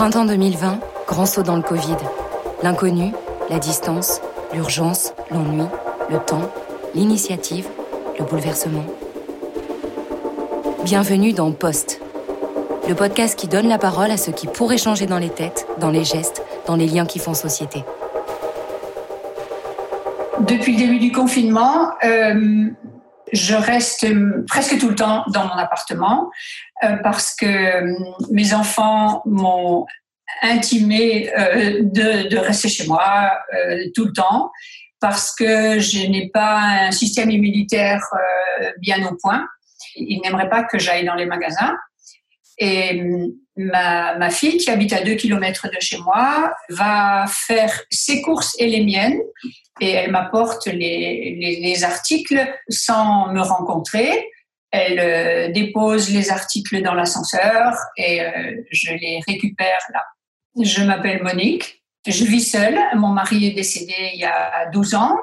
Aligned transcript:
Printemps 0.00 0.24
2020, 0.24 0.80
grand 1.06 1.26
saut 1.26 1.42
dans 1.42 1.56
le 1.56 1.62
Covid. 1.62 1.98
L'inconnu, 2.62 3.12
la 3.50 3.58
distance, 3.58 4.22
l'urgence, 4.54 5.12
l'ennui, 5.30 5.66
le 6.10 6.18
temps, 6.18 6.50
l'initiative, 6.94 7.68
le 8.18 8.24
bouleversement. 8.24 8.86
Bienvenue 10.86 11.34
dans 11.34 11.52
Poste, 11.52 12.00
le 12.88 12.94
podcast 12.94 13.38
qui 13.38 13.46
donne 13.46 13.68
la 13.68 13.76
parole 13.76 14.10
à 14.10 14.16
ceux 14.16 14.32
qui 14.32 14.46
pourraient 14.46 14.78
changer 14.78 15.04
dans 15.04 15.18
les 15.18 15.28
têtes, 15.28 15.66
dans 15.78 15.90
les 15.90 16.04
gestes, 16.04 16.42
dans 16.66 16.76
les 16.76 16.86
liens 16.86 17.04
qui 17.04 17.18
font 17.18 17.34
société. 17.34 17.84
Depuis 20.40 20.72
le 20.72 20.78
début 20.78 20.98
du 20.98 21.12
confinement, 21.12 21.90
euh, 22.04 22.70
je 23.32 23.54
reste 23.54 24.06
presque 24.46 24.78
tout 24.78 24.88
le 24.88 24.94
temps 24.94 25.24
dans 25.28 25.44
mon 25.44 25.54
appartement 25.54 26.30
euh, 26.84 26.96
parce 27.02 27.34
que 27.34 27.46
euh, 27.46 27.94
mes 28.30 28.54
enfants 28.54 29.22
m'ont 29.26 29.86
intimé 30.42 31.30
euh, 31.36 31.80
de, 31.82 32.28
de, 32.28 32.36
rester 32.36 32.68
chez 32.68 32.86
moi 32.86 33.32
tout 33.94 34.06
le 34.06 34.12
temps 34.12 34.50
parce 35.00 35.34
que 35.34 35.78
je 35.78 36.06
n'ai 36.06 36.30
pas 36.32 36.60
un 36.88 36.92
système 36.92 37.30
immunitaire 37.30 38.02
bien 38.78 39.04
au 39.06 39.16
point. 39.16 39.46
Ils 39.96 40.20
n'aimeraient 40.20 40.50
pas 40.50 40.64
que 40.64 40.78
j'aille 40.78 41.06
dans 41.06 41.14
les 41.14 41.26
magasins. 41.26 41.74
Et 42.58 43.02
ma, 43.56 44.30
fille, 44.30 44.56
qui 44.56 44.70
habite 44.70 44.92
à 44.92 45.02
deux 45.02 45.14
kilomètres 45.14 45.68
de 45.68 45.80
chez 45.80 45.98
moi, 45.98 46.54
va 46.68 47.26
faire 47.28 47.82
ses 47.90 48.22
courses 48.22 48.54
et 48.58 48.66
les 48.66 48.84
miennes 48.84 49.20
et 49.80 49.90
elle 49.90 50.10
m'apporte 50.10 50.66
les, 50.66 51.58
les, 51.60 51.84
articles 51.84 52.46
sans 52.68 53.32
me 53.32 53.40
rencontrer. 53.40 54.28
Elle 54.70 55.00
euh, 55.00 55.48
dépose 55.52 56.10
les 56.10 56.30
articles 56.30 56.82
dans 56.82 56.94
l'ascenseur 56.94 57.74
et 57.96 58.20
euh, 58.20 58.62
je 58.70 58.92
les 58.92 59.20
récupère 59.26 59.80
là. 59.92 60.04
Je 60.62 60.82
m'appelle 60.82 61.22
Monique. 61.22 61.82
Je 62.06 62.24
vis 62.24 62.42
seule. 62.42 62.78
Mon 62.94 63.08
mari 63.08 63.46
est 63.46 63.54
décédé 63.54 63.94
il 64.14 64.20
y 64.20 64.24
a 64.24 64.66
12 64.72 64.94
ans. 64.94 65.16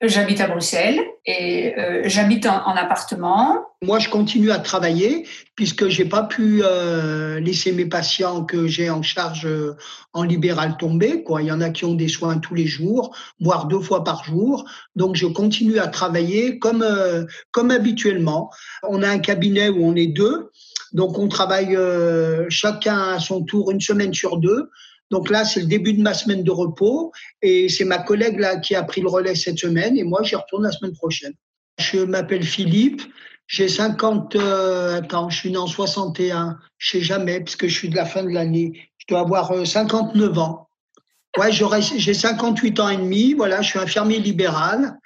J'habite 0.00 0.40
à 0.40 0.46
Bruxelles 0.46 1.00
et 1.26 1.76
euh, 1.76 2.02
j'habite 2.04 2.46
en, 2.46 2.76
appartement. 2.76 3.66
Moi, 3.82 3.98
je 3.98 4.08
continue 4.08 4.52
à 4.52 4.60
travailler 4.60 5.26
puisque 5.56 5.88
j'ai 5.88 6.04
pas 6.04 6.22
pu 6.22 6.62
euh, 6.62 7.40
laisser 7.40 7.72
mes 7.72 7.84
patients 7.84 8.44
que 8.44 8.68
j'ai 8.68 8.90
en 8.90 9.02
charge 9.02 9.44
euh, 9.46 9.76
en 10.12 10.22
libéral 10.22 10.76
tomber. 10.76 11.24
Quoi, 11.24 11.42
il 11.42 11.48
y 11.48 11.52
en 11.52 11.60
a 11.60 11.70
qui 11.70 11.84
ont 11.84 11.94
des 11.94 12.06
soins 12.06 12.38
tous 12.38 12.54
les 12.54 12.66
jours, 12.66 13.12
voire 13.40 13.66
deux 13.66 13.80
fois 13.80 14.04
par 14.04 14.22
jour. 14.22 14.70
Donc, 14.94 15.16
je 15.16 15.26
continue 15.26 15.80
à 15.80 15.88
travailler 15.88 16.60
comme 16.60 16.86
comme 17.50 17.72
habituellement. 17.72 18.50
On 18.84 19.02
a 19.02 19.08
un 19.08 19.18
cabinet 19.18 19.68
où 19.68 19.84
on 19.84 19.96
est 19.96 20.06
deux, 20.06 20.50
donc 20.92 21.18
on 21.18 21.26
travaille 21.26 21.76
chacun 22.50 23.14
à 23.14 23.18
son 23.18 23.42
tour 23.42 23.72
une 23.72 23.80
semaine 23.80 24.14
sur 24.14 24.36
deux. 24.36 24.70
Donc 25.10 25.30
là, 25.30 25.44
c'est 25.44 25.60
le 25.60 25.66
début 25.66 25.94
de 25.94 26.02
ma 26.02 26.14
semaine 26.14 26.42
de 26.42 26.50
repos 26.50 27.12
et 27.40 27.68
c'est 27.68 27.84
ma 27.84 27.98
collègue 27.98 28.38
là 28.38 28.56
qui 28.56 28.74
a 28.74 28.82
pris 28.82 29.00
le 29.00 29.08
relais 29.08 29.34
cette 29.34 29.58
semaine 29.58 29.96
et 29.96 30.04
moi, 30.04 30.22
j'y 30.22 30.36
retourne 30.36 30.64
la 30.64 30.72
semaine 30.72 30.92
prochaine. 30.92 31.32
Je 31.78 31.98
m'appelle 32.00 32.42
Philippe, 32.42 33.02
j'ai 33.46 33.68
50, 33.68 34.36
euh, 34.36 34.98
attends, 34.98 35.30
je 35.30 35.38
suis 35.38 35.50
né 35.50 35.56
en 35.56 35.66
61, 35.66 36.58
je 36.76 36.90
sais 36.90 37.00
jamais 37.00 37.40
parce 37.40 37.56
que 37.56 37.68
je 37.68 37.74
suis 37.74 37.88
de 37.88 37.96
la 37.96 38.04
fin 38.04 38.22
de 38.22 38.30
l'année. 38.30 38.88
Je 38.98 39.06
dois 39.08 39.20
avoir 39.20 39.66
59 39.66 40.36
euh, 40.36 40.40
ans. 40.40 40.68
Ouais, 41.38 41.50
j'ai 41.52 42.14
58 42.14 42.80
ans 42.80 42.88
et 42.88 42.96
demi, 42.96 43.34
voilà, 43.34 43.62
je 43.62 43.68
suis 43.68 43.78
infirmier 43.78 44.18
libéral 44.18 44.98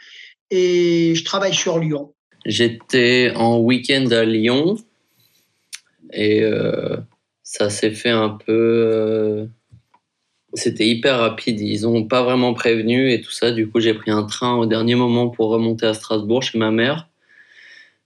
et 0.50 1.14
je 1.14 1.25
travaille 1.25 1.55
sur 1.55 1.78
Lyon. 1.78 2.14
J'étais 2.47 3.33
en 3.36 3.58
week-end 3.58 4.06
à 4.11 4.25
Lyon 4.25 4.77
et 6.12 6.42
euh, 6.42 6.97
ça 7.42 7.70
s'est 7.70 7.92
fait 7.92 8.11
un 8.11 8.30
peu 8.30 9.47
c'était 10.55 10.86
hyper 10.86 11.19
rapide. 11.19 11.61
Ils 11.61 11.86
ont 11.86 12.05
pas 12.05 12.22
vraiment 12.22 12.55
prévenu 12.55 13.12
et 13.12 13.20
tout 13.20 13.31
ça. 13.31 13.50
Du 13.53 13.69
coup, 13.69 13.81
j'ai 13.81 13.95
pris 13.95 14.11
un 14.11 14.25
train 14.25 14.56
au 14.56 14.67
dernier 14.67 14.95
moment 14.95 15.29
pour 15.29 15.48
remonter 15.48 15.86
à 15.86 15.95
Strasbourg 15.95 16.42
chez 16.42 16.58
ma 16.58 16.70
mère. 16.70 17.08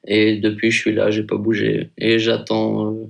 Et 0.06 0.36
depuis, 0.36 0.70
je 0.70 0.78
suis 0.78 0.92
là, 0.92 1.10
j'ai 1.10 1.24
pas 1.24 1.36
bougé. 1.36 1.90
Et 1.98 2.18
j'attends 2.18 2.92
euh, 2.92 3.06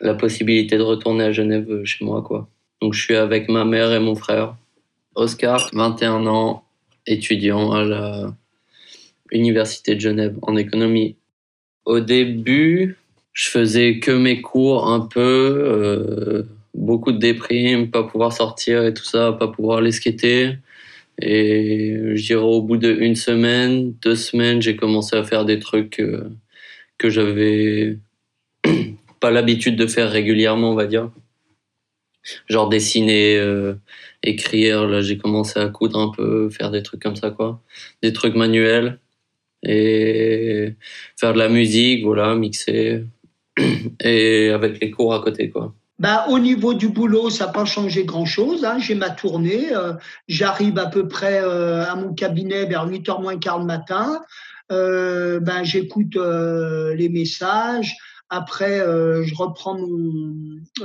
la 0.00 0.14
possibilité 0.14 0.78
de 0.78 0.82
retourner 0.82 1.24
à 1.24 1.32
Genève 1.32 1.70
euh, 1.70 1.84
chez 1.84 2.04
moi, 2.04 2.22
quoi. 2.22 2.48
Donc, 2.80 2.94
je 2.94 3.02
suis 3.02 3.16
avec 3.16 3.48
ma 3.48 3.64
mère 3.64 3.92
et 3.92 4.00
mon 4.00 4.14
frère. 4.14 4.56
Oscar, 5.14 5.70
21 5.72 6.26
ans, 6.26 6.64
étudiant 7.06 7.72
à 7.72 7.84
la 7.84 8.34
Université 9.30 9.94
de 9.94 10.00
Genève 10.00 10.36
en 10.42 10.56
économie. 10.56 11.16
Au 11.84 12.00
début, 12.00 12.96
je 13.32 13.48
faisais 13.48 13.98
que 13.98 14.10
mes 14.10 14.40
cours 14.40 14.88
un 14.88 15.00
peu. 15.00 15.20
Euh, 15.20 16.42
beaucoup 16.84 17.12
de 17.12 17.18
déprime, 17.18 17.90
pas 17.90 18.04
pouvoir 18.04 18.32
sortir 18.32 18.84
et 18.84 18.94
tout 18.94 19.04
ça, 19.04 19.32
pas 19.32 19.48
pouvoir 19.48 19.78
aller 19.78 19.92
skater. 19.92 20.58
Et 21.20 21.96
je 22.14 22.26
dirais 22.26 22.42
au 22.42 22.62
bout 22.62 22.76
d'une 22.76 23.16
semaine, 23.16 23.94
deux 24.02 24.16
semaines, 24.16 24.60
j'ai 24.62 24.76
commencé 24.76 25.16
à 25.16 25.24
faire 25.24 25.44
des 25.44 25.58
trucs 25.60 26.00
euh, 26.00 26.30
que 26.98 27.10
j'avais 27.10 27.98
pas 29.20 29.30
l'habitude 29.30 29.76
de 29.76 29.86
faire 29.86 30.10
régulièrement, 30.10 30.72
on 30.72 30.74
va 30.74 30.86
dire. 30.86 31.10
Genre 32.48 32.68
dessiner, 32.68 33.36
euh, 33.36 33.74
écrire, 34.22 34.86
là 34.88 35.02
j'ai 35.02 35.18
commencé 35.18 35.60
à 35.60 35.68
coudre 35.68 35.98
un 36.00 36.10
peu, 36.10 36.48
faire 36.50 36.70
des 36.70 36.82
trucs 36.82 37.02
comme 37.02 37.16
ça, 37.16 37.30
quoi. 37.30 37.60
Des 38.02 38.12
trucs 38.12 38.34
manuels. 38.34 38.98
Et 39.66 40.74
faire 41.16 41.32
de 41.34 41.38
la 41.38 41.48
musique, 41.48 42.04
voilà, 42.04 42.34
mixer. 42.34 43.04
Et 44.04 44.50
avec 44.50 44.80
les 44.80 44.90
cours 44.90 45.14
à 45.14 45.20
côté, 45.22 45.50
quoi. 45.50 45.74
Bah, 46.00 46.26
au 46.28 46.40
niveau 46.40 46.74
du 46.74 46.88
boulot, 46.88 47.30
ça 47.30 47.46
n'a 47.46 47.52
pas 47.52 47.64
changé 47.64 48.04
grand-chose. 48.04 48.64
Hein. 48.64 48.78
J'ai 48.78 48.96
ma 48.96 49.10
tournée. 49.10 49.72
Euh, 49.74 49.92
j'arrive 50.26 50.78
à 50.78 50.86
peu 50.86 51.06
près 51.06 51.40
euh, 51.40 51.84
à 51.84 51.94
mon 51.94 52.14
cabinet 52.14 52.66
vers 52.66 52.88
8h 52.88 53.22
moins 53.22 53.38
quart 53.38 53.60
le 53.60 53.64
matin. 53.64 54.20
Euh, 54.72 55.38
ben, 55.38 55.62
J'écoute 55.62 56.16
les 56.16 57.08
messages. 57.08 57.96
Après, 58.28 58.78
je 58.78 59.34
reprends 59.36 59.78
mon, 59.78 60.34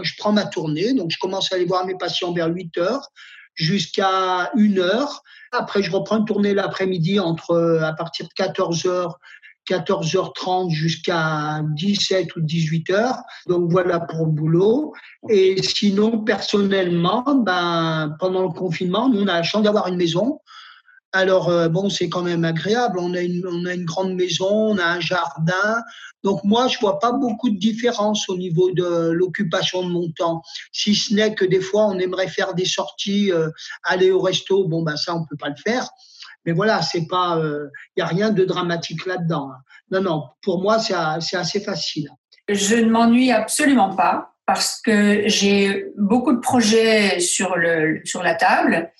je 0.03 0.13
prends 0.19 0.31
ma 0.31 0.45
tournée. 0.45 0.93
Donc, 0.93 1.09
je 1.09 1.17
commence 1.19 1.51
à 1.51 1.55
aller 1.55 1.65
voir 1.65 1.87
mes 1.87 1.97
patients 1.97 2.31
vers 2.31 2.47
8 2.47 2.77
h 2.77 3.01
jusqu'à 3.55 4.51
1 4.55 4.57
h 4.57 5.07
Après, 5.51 5.81
je 5.81 5.89
reprends 5.89 6.17
une 6.17 6.25
tournée 6.25 6.53
l'après-midi 6.53 7.19
entre 7.19 7.79
à 7.81 7.93
partir 7.93 8.27
de 8.27 8.33
14 8.35 8.83
h 8.83 9.11
14h30 9.69 10.71
jusqu'à 10.71 11.61
17 11.75 12.35
ou 12.35 12.41
18h. 12.41 13.21
Donc 13.47 13.71
voilà 13.71 13.99
pour 13.99 14.25
le 14.25 14.31
boulot. 14.31 14.93
Et 15.29 15.61
sinon, 15.61 16.19
personnellement, 16.23 17.23
ben, 17.35 18.15
pendant 18.19 18.43
le 18.43 18.49
confinement, 18.49 19.09
nous, 19.09 19.21
on 19.21 19.27
a 19.27 19.35
la 19.35 19.43
chance 19.43 19.63
d'avoir 19.63 19.87
une 19.87 19.97
maison. 19.97 20.39
Alors, 21.11 21.49
euh, 21.49 21.69
bon, 21.69 21.89
c'est 21.89 22.07
quand 22.07 22.21
même 22.21 22.45
agréable. 22.45 22.99
On 22.99 23.13
a, 23.15 23.21
une, 23.21 23.43
on 23.47 23.65
a 23.65 23.73
une 23.73 23.85
grande 23.85 24.13
maison, 24.13 24.49
on 24.49 24.77
a 24.77 24.85
un 24.85 24.99
jardin. 24.99 25.81
Donc, 26.23 26.43
moi, 26.43 26.67
je 26.67 26.77
vois 26.79 26.99
pas 26.99 27.11
beaucoup 27.11 27.49
de 27.49 27.57
différence 27.57 28.29
au 28.29 28.37
niveau 28.37 28.71
de 28.71 29.09
l'occupation 29.09 29.83
de 29.83 29.89
mon 29.89 30.11
temps. 30.11 30.43
Si 30.71 30.93
ce 30.93 31.13
n'est 31.13 31.33
que 31.33 31.45
des 31.45 31.61
fois, 31.61 31.87
on 31.87 31.97
aimerait 31.97 32.27
faire 32.27 32.53
des 32.53 32.65
sorties, 32.65 33.31
euh, 33.31 33.49
aller 33.83 34.11
au 34.11 34.21
resto. 34.21 34.67
Bon, 34.67 34.83
ben, 34.83 34.97
ça, 34.97 35.15
on 35.15 35.25
peut 35.25 35.37
pas 35.37 35.49
le 35.49 35.55
faire. 35.55 35.89
Mais 36.45 36.53
voilà, 36.53 36.81
c'est 36.81 37.07
pas, 37.07 37.35
il 37.37 37.45
euh, 37.45 37.69
y 37.97 38.01
a 38.01 38.05
rien 38.05 38.31
de 38.31 38.45
dramatique 38.45 39.05
là-dedans. 39.05 39.49
Hein. 39.51 39.59
Non, 39.91 40.01
non, 40.01 40.23
pour 40.41 40.61
moi, 40.61 40.79
c'est 40.79 40.93
assez 40.93 41.59
facile. 41.59 42.09
Je 42.47 42.75
ne 42.75 42.89
m'ennuie 42.89 43.31
absolument 43.31 43.95
pas 43.95 44.33
parce 44.45 44.81
que 44.81 45.23
j'ai 45.25 45.85
beaucoup 45.97 46.33
de 46.33 46.39
projets 46.39 47.19
sur, 47.19 47.55
le, 47.55 48.01
sur 48.03 48.23
la 48.23 48.35
table. 48.35 48.91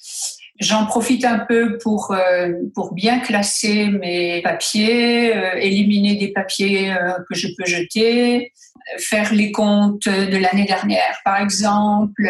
J'en 0.59 0.85
profite 0.85 1.25
un 1.25 1.39
peu 1.39 1.77
pour, 1.77 2.11
euh, 2.11 2.51
pour 2.75 2.93
bien 2.93 3.19
classer 3.19 3.87
mes 3.87 4.41
papiers, 4.41 5.35
euh, 5.35 5.55
éliminer 5.55 6.15
des 6.15 6.33
papiers 6.33 6.93
que 7.29 7.35
je 7.35 7.47
peux 7.57 7.65
jeter, 7.65 8.51
faire 8.97 9.33
les 9.33 9.51
comptes 9.51 10.07
de 10.07 10.37
l'année 10.37 10.65
dernière, 10.65 11.19
par 11.23 11.37
exemple, 11.37 12.29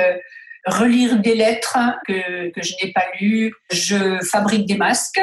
relire 0.65 1.19
des 1.19 1.35
lettres 1.35 1.77
que, 2.07 2.51
je 2.55 2.73
n'ai 2.83 2.91
pas 2.91 3.05
lues. 3.19 3.53
Je 3.71 4.19
fabrique 4.23 4.65
des 4.67 4.77
masques. 4.77 5.21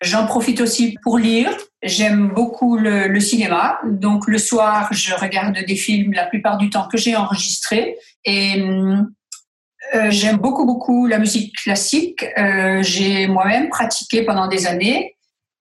J'en 0.00 0.26
profite 0.26 0.60
aussi 0.60 0.96
pour 1.02 1.18
lire. 1.18 1.50
J'aime 1.82 2.28
beaucoup 2.28 2.76
le, 2.76 3.20
cinéma. 3.20 3.80
Donc 3.86 4.26
le 4.26 4.38
soir, 4.38 4.88
je 4.92 5.14
regarde 5.14 5.58
des 5.64 5.76
films 5.76 6.12
la 6.12 6.26
plupart 6.26 6.58
du 6.58 6.70
temps 6.70 6.88
que 6.88 6.96
j'ai 6.96 7.16
enregistrés. 7.16 7.96
Et 8.24 8.60
euh, 9.94 10.10
j'aime 10.10 10.36
beaucoup, 10.36 10.66
beaucoup 10.66 11.06
la 11.06 11.18
musique 11.18 11.54
classique. 11.56 12.24
Euh, 12.38 12.82
j'ai 12.82 13.26
moi-même 13.26 13.68
pratiqué 13.68 14.22
pendant 14.24 14.48
des 14.48 14.66
années. 14.66 15.16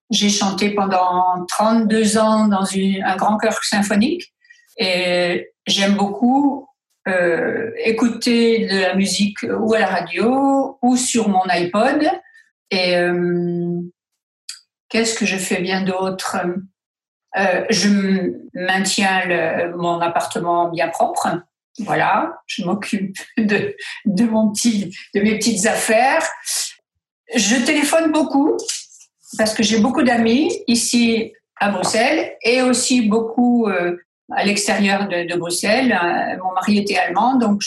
J'ai 0.09 0.29
chanté 0.29 0.71
pendant 0.71 1.45
32 1.47 2.17
ans 2.17 2.47
dans 2.47 2.65
un 2.73 3.15
grand 3.15 3.37
chœur 3.37 3.63
symphonique. 3.63 4.33
Et 4.77 5.49
j'aime 5.67 5.95
beaucoup 5.95 6.67
euh, 7.07 7.71
écouter 7.83 8.65
de 8.65 8.79
la 8.79 8.95
musique 8.95 9.39
ou 9.43 9.73
à 9.73 9.79
la 9.79 9.87
radio 9.87 10.77
ou 10.81 10.95
sur 10.95 11.27
mon 11.27 11.43
iPod. 11.49 12.09
Et 12.71 12.95
euh, 12.95 13.81
qu'est-ce 14.87 15.17
que 15.19 15.25
je 15.25 15.35
fais 15.35 15.61
bien 15.61 15.81
d'autre? 15.81 16.37
Euh, 17.37 17.65
Je 17.69 17.89
maintiens 18.53 19.71
mon 19.77 19.99
appartement 19.99 20.69
bien 20.69 20.87
propre. 20.87 21.27
Voilà, 21.79 22.37
je 22.45 22.63
m'occupe 22.63 23.17
de, 23.37 23.75
de, 24.05 24.25
petit, 24.51 24.95
de 25.13 25.21
mes 25.21 25.37
petites 25.37 25.65
affaires. 25.65 26.25
Je 27.35 27.65
téléphone 27.65 28.11
beaucoup 28.11 28.55
parce 29.37 29.53
que 29.53 29.63
j'ai 29.63 29.79
beaucoup 29.79 30.03
d'amis 30.03 30.53
ici 30.67 31.33
à 31.59 31.69
Bruxelles 31.69 32.37
et 32.43 32.61
aussi 32.61 33.01
beaucoup 33.09 33.67
à 34.31 34.43
l'extérieur 34.45 35.07
de, 35.07 35.37
Bruxelles. 35.37 35.91
Euh, 35.91 36.37
mon 36.43 36.53
mari 36.53 36.79
était 36.79 36.97
allemand, 36.97 37.37
donc 37.37 37.61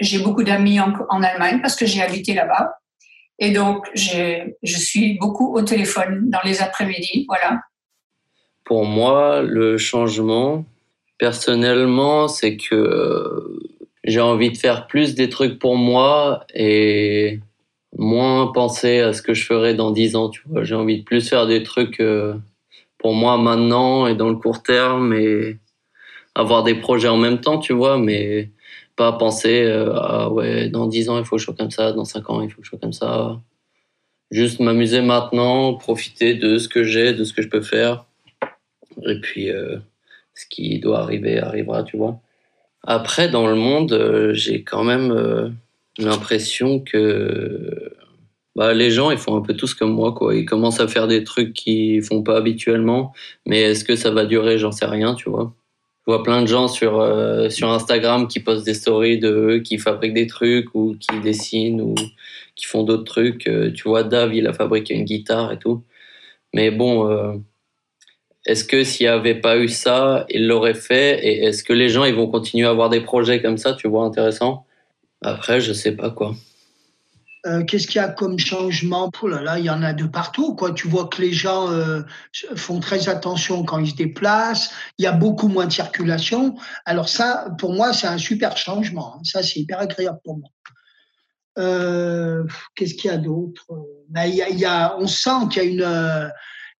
j'ai 0.00 0.18
beaucoup 0.18 0.42
d'amis 0.42 0.80
en, 0.80 1.22
Allemagne 1.22 1.60
parce 1.60 1.76
que 1.76 1.86
j'ai 1.86 2.02
habité 2.02 2.34
là-bas. 2.34 2.78
Et 3.38 3.50
donc, 3.50 3.86
je 3.94 4.52
suis 4.64 5.18
beaucoup 5.18 5.54
au 5.54 5.62
téléphone 5.62 6.30
dans 6.30 6.40
les 6.44 6.62
après-midi. 6.62 7.24
Voilà. 7.28 7.60
Pour 8.64 8.84
moi, 8.84 9.42
le 9.42 9.78
changement, 9.78 10.64
personnellement, 11.18 12.28
c'est 12.28 12.56
que 12.56 12.74
euh, 12.74 13.60
j'ai 14.04 14.20
envie 14.20 14.50
de 14.50 14.56
faire 14.56 14.86
plus 14.86 15.14
des 15.14 15.28
trucs 15.28 15.58
pour 15.58 15.76
moi 15.76 16.44
et 16.54 17.40
moins 17.96 18.48
penser 18.52 19.00
à 19.00 19.12
ce 19.12 19.22
que 19.22 19.34
je 19.34 19.44
ferai 19.44 19.74
dans 19.74 19.90
dix 19.90 20.16
ans. 20.16 20.28
Tu 20.28 20.42
vois, 20.46 20.64
j'ai 20.64 20.74
envie 20.74 20.98
de 20.98 21.04
plus 21.04 21.28
faire 21.28 21.46
des 21.46 21.62
trucs 21.62 22.00
euh, 22.00 22.34
pour 23.02 23.14
moi 23.14 23.36
maintenant 23.36 24.06
et 24.06 24.14
dans 24.14 24.28
le 24.28 24.36
court 24.36 24.62
terme 24.62 25.12
et 25.12 25.58
avoir 26.34 26.62
des 26.62 26.76
projets 26.76 27.08
en 27.08 27.18
même 27.18 27.40
temps, 27.40 27.58
tu 27.58 27.72
vois, 27.72 27.98
mais 27.98 28.50
pas 28.96 29.12
penser 29.12 29.64
euh, 29.64 29.92
à 29.94 30.30
ouais, 30.30 30.68
dans 30.68 30.86
dix 30.86 31.08
ans 31.08 31.18
il 31.18 31.24
faut 31.24 31.36
que 31.36 31.40
je 31.40 31.46
sois 31.46 31.54
comme 31.54 31.70
ça, 31.70 31.92
dans 31.92 32.04
cinq 32.04 32.30
ans 32.30 32.40
il 32.40 32.50
faut 32.50 32.60
que 32.60 32.64
je 32.64 32.70
sois 32.70 32.78
comme 32.78 32.92
ça. 32.92 33.40
Juste 34.30 34.60
m'amuser 34.60 35.02
maintenant, 35.02 35.74
profiter 35.74 36.34
de 36.34 36.56
ce 36.56 36.68
que 36.68 36.84
j'ai, 36.84 37.12
de 37.12 37.24
ce 37.24 37.34
que 37.34 37.42
je 37.42 37.48
peux 37.48 37.60
faire. 37.60 38.06
Et 39.06 39.20
puis, 39.20 39.50
euh, 39.50 39.76
ce 40.34 40.46
qui 40.48 40.78
doit 40.78 41.00
arriver 41.00 41.38
arrivera, 41.38 41.82
tu 41.82 41.98
vois. 41.98 42.18
Après, 42.82 43.28
dans 43.28 43.46
le 43.46 43.54
monde, 43.54 44.32
j'ai 44.32 44.62
quand 44.64 44.84
même 44.84 45.54
l'impression 45.98 46.80
que 46.80 47.91
bah, 48.56 48.74
les 48.74 48.90
gens, 48.90 49.10
ils 49.10 49.18
font 49.18 49.36
un 49.36 49.40
peu 49.40 49.54
tous 49.54 49.74
comme 49.74 49.92
moi, 49.92 50.12
quoi. 50.12 50.34
Ils 50.34 50.44
commencent 50.44 50.80
à 50.80 50.88
faire 50.88 51.08
des 51.08 51.24
trucs 51.24 51.54
qu'ils 51.54 52.02
font 52.02 52.22
pas 52.22 52.36
habituellement, 52.36 53.12
mais 53.46 53.62
est-ce 53.62 53.84
que 53.84 53.96
ça 53.96 54.10
va 54.10 54.26
durer? 54.26 54.58
J'en 54.58 54.72
sais 54.72 54.86
rien, 54.86 55.14
tu 55.14 55.30
vois. 55.30 55.54
Je 56.06 56.12
vois 56.12 56.22
plein 56.22 56.42
de 56.42 56.48
gens 56.48 56.68
sur, 56.68 57.00
euh, 57.00 57.48
sur 57.48 57.70
Instagram 57.70 58.28
qui 58.28 58.40
postent 58.40 58.66
des 58.66 58.74
stories 58.74 59.18
de 59.18 59.58
qui 59.64 59.78
fabriquent 59.78 60.14
des 60.14 60.26
trucs 60.26 60.74
ou 60.74 60.96
qui 60.98 61.20
dessinent 61.20 61.80
ou 61.80 61.94
qui 62.56 62.66
font 62.66 62.82
d'autres 62.82 63.04
trucs. 63.04 63.46
Euh, 63.46 63.72
tu 63.72 63.84
vois, 63.88 64.02
Dave, 64.04 64.34
il 64.34 64.46
a 64.48 64.52
fabriqué 64.52 64.94
une 64.94 65.04
guitare 65.04 65.52
et 65.52 65.58
tout. 65.58 65.84
Mais 66.54 66.70
bon, 66.70 67.08
euh, 67.10 67.34
est-ce 68.46 68.64
que 68.64 68.84
s'il 68.84 69.06
n'y 69.06 69.10
avait 69.12 69.36
pas 69.40 69.58
eu 69.58 69.68
ça, 69.68 70.26
il 70.30 70.48
l'aurait 70.48 70.74
fait? 70.74 71.24
Et 71.26 71.44
est-ce 71.44 71.62
que 71.64 71.72
les 71.72 71.88
gens, 71.88 72.04
ils 72.04 72.14
vont 72.14 72.28
continuer 72.28 72.66
à 72.66 72.70
avoir 72.70 72.90
des 72.90 73.00
projets 73.00 73.40
comme 73.42 73.58
ça, 73.58 73.74
tu 73.74 73.88
vois, 73.88 74.04
intéressant 74.04 74.66
Après, 75.22 75.60
je 75.60 75.72
sais 75.72 75.92
pas 75.96 76.10
quoi. 76.10 76.34
Euh, 77.44 77.64
qu'est-ce 77.64 77.88
qu'il 77.88 77.96
y 77.96 78.04
a 78.04 78.08
comme 78.08 78.38
changement? 78.38 79.10
Oh 79.20 79.26
là 79.26 79.42
là, 79.42 79.58
il 79.58 79.64
y 79.64 79.70
en 79.70 79.82
a 79.82 79.92
de 79.92 80.06
partout. 80.06 80.54
Quoi. 80.54 80.72
Tu 80.72 80.86
vois 80.86 81.08
que 81.08 81.20
les 81.20 81.32
gens 81.32 81.70
euh, 81.70 82.02
font 82.54 82.78
très 82.78 83.08
attention 83.08 83.64
quand 83.64 83.78
ils 83.78 83.90
se 83.90 83.96
déplacent. 83.96 84.70
Il 84.98 85.04
y 85.04 85.08
a 85.08 85.12
beaucoup 85.12 85.48
moins 85.48 85.66
de 85.66 85.72
circulation. 85.72 86.54
Alors 86.84 87.08
ça, 87.08 87.48
pour 87.58 87.72
moi, 87.72 87.92
c'est 87.92 88.06
un 88.06 88.18
super 88.18 88.56
changement. 88.56 89.20
Ça, 89.24 89.42
c'est 89.42 89.58
hyper 89.60 89.80
agréable 89.80 90.20
pour 90.24 90.38
moi. 90.38 90.48
Euh, 91.58 92.44
qu'est-ce 92.76 92.94
qu'il 92.94 93.10
y 93.10 93.14
a 93.14 93.18
d'autre? 93.18 93.64
Ben, 94.08 94.24
il, 94.26 94.36
y 94.36 94.64
a, 94.64 94.96
On 94.98 95.08
sent 95.08 95.48
qu'il 95.50 95.62
y 95.64 95.66
a 95.66 95.68
une... 95.68 96.32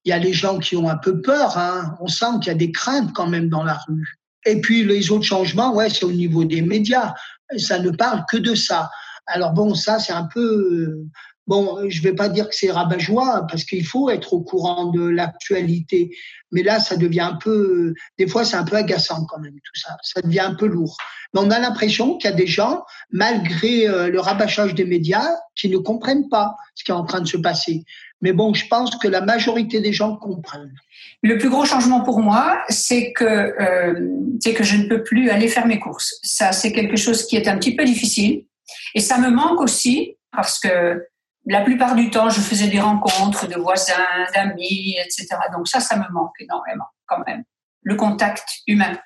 il 0.04 0.10
y 0.10 0.12
a 0.12 0.18
les 0.18 0.32
gens 0.32 0.60
qui 0.60 0.76
ont 0.76 0.88
un 0.88 0.96
peu 0.96 1.20
peur. 1.20 1.58
Hein. 1.58 1.96
On 2.00 2.06
sent 2.06 2.38
qu'il 2.40 2.48
y 2.48 2.50
a 2.50 2.54
des 2.54 2.70
craintes 2.70 3.12
quand 3.12 3.26
même 3.26 3.48
dans 3.48 3.64
la 3.64 3.78
rue. 3.88 4.18
Et 4.46 4.60
puis 4.60 4.84
les 4.84 5.10
autres 5.10 5.24
changements, 5.24 5.74
ouais, 5.74 5.90
c'est 5.90 6.04
au 6.04 6.12
niveau 6.12 6.44
des 6.44 6.62
médias. 6.62 7.14
Ça 7.56 7.80
ne 7.80 7.90
parle 7.90 8.24
que 8.30 8.36
de 8.36 8.54
ça. 8.54 8.90
Alors 9.26 9.52
bon, 9.52 9.74
ça 9.74 9.98
c'est 9.98 10.12
un 10.12 10.28
peu 10.32 10.40
euh, 10.40 11.06
bon. 11.46 11.88
Je 11.88 12.02
vais 12.02 12.14
pas 12.14 12.28
dire 12.28 12.48
que 12.48 12.54
c'est 12.54 12.70
rabat-joie 12.70 13.46
parce 13.48 13.64
qu'il 13.64 13.86
faut 13.86 14.10
être 14.10 14.32
au 14.32 14.40
courant 14.40 14.86
de 14.86 15.02
l'actualité, 15.02 16.10
mais 16.50 16.62
là 16.62 16.80
ça 16.80 16.96
devient 16.96 17.20
un 17.20 17.36
peu. 17.36 17.94
Des 18.18 18.26
fois 18.26 18.44
c'est 18.44 18.56
un 18.56 18.64
peu 18.64 18.76
agaçant 18.76 19.24
quand 19.26 19.38
même 19.40 19.54
tout 19.54 19.80
ça. 19.80 19.96
Ça 20.02 20.20
devient 20.22 20.40
un 20.40 20.54
peu 20.54 20.66
lourd. 20.66 20.96
Mais 21.34 21.40
on 21.40 21.50
a 21.50 21.58
l'impression 21.58 22.16
qu'il 22.18 22.30
y 22.30 22.32
a 22.32 22.36
des 22.36 22.46
gens, 22.46 22.84
malgré 23.10 23.88
euh, 23.88 24.08
le 24.08 24.20
rabâchage 24.20 24.74
des 24.74 24.84
médias, 24.84 25.30
qui 25.54 25.68
ne 25.68 25.78
comprennent 25.78 26.28
pas 26.28 26.56
ce 26.74 26.84
qui 26.84 26.90
est 26.90 26.94
en 26.94 27.04
train 27.04 27.20
de 27.20 27.28
se 27.28 27.36
passer. 27.36 27.84
Mais 28.20 28.32
bon, 28.32 28.54
je 28.54 28.66
pense 28.68 28.96
que 28.96 29.08
la 29.08 29.20
majorité 29.20 29.80
des 29.80 29.92
gens 29.92 30.16
comprennent. 30.16 30.74
Le 31.22 31.38
plus 31.38 31.50
gros 31.50 31.64
changement 31.64 32.02
pour 32.02 32.20
moi, 32.20 32.62
c'est 32.68 33.12
que 33.12 33.24
euh, 33.24 34.08
c'est 34.40 34.54
que 34.54 34.62
je 34.62 34.76
ne 34.76 34.88
peux 34.88 35.02
plus 35.02 35.30
aller 35.30 35.48
faire 35.48 35.66
mes 35.66 35.78
courses. 35.78 36.18
Ça, 36.22 36.52
c'est 36.52 36.72
quelque 36.72 36.96
chose 36.96 37.26
qui 37.26 37.36
est 37.36 37.48
un 37.48 37.56
petit 37.58 37.74
peu 37.74 37.84
difficile 37.84 38.44
et 38.94 39.00
ça 39.00 39.18
me 39.18 39.30
manque 39.30 39.60
aussi 39.60 40.16
parce 40.30 40.58
que 40.58 41.06
la 41.46 41.62
plupart 41.62 41.96
du 41.96 42.10
temps, 42.10 42.30
je 42.30 42.40
faisais 42.40 42.68
des 42.68 42.80
rencontres 42.80 43.48
de 43.48 43.56
voisins, 43.56 44.26
d'amis, 44.34 44.96
etc. 45.04 45.26
Donc 45.52 45.68
ça, 45.68 45.80
ça 45.80 45.96
me 45.96 46.12
manque 46.12 46.34
énormément 46.40 46.86
quand 47.06 47.22
même. 47.26 47.44
Le 47.82 47.96
contact 47.96 48.48
humain. 48.66 48.98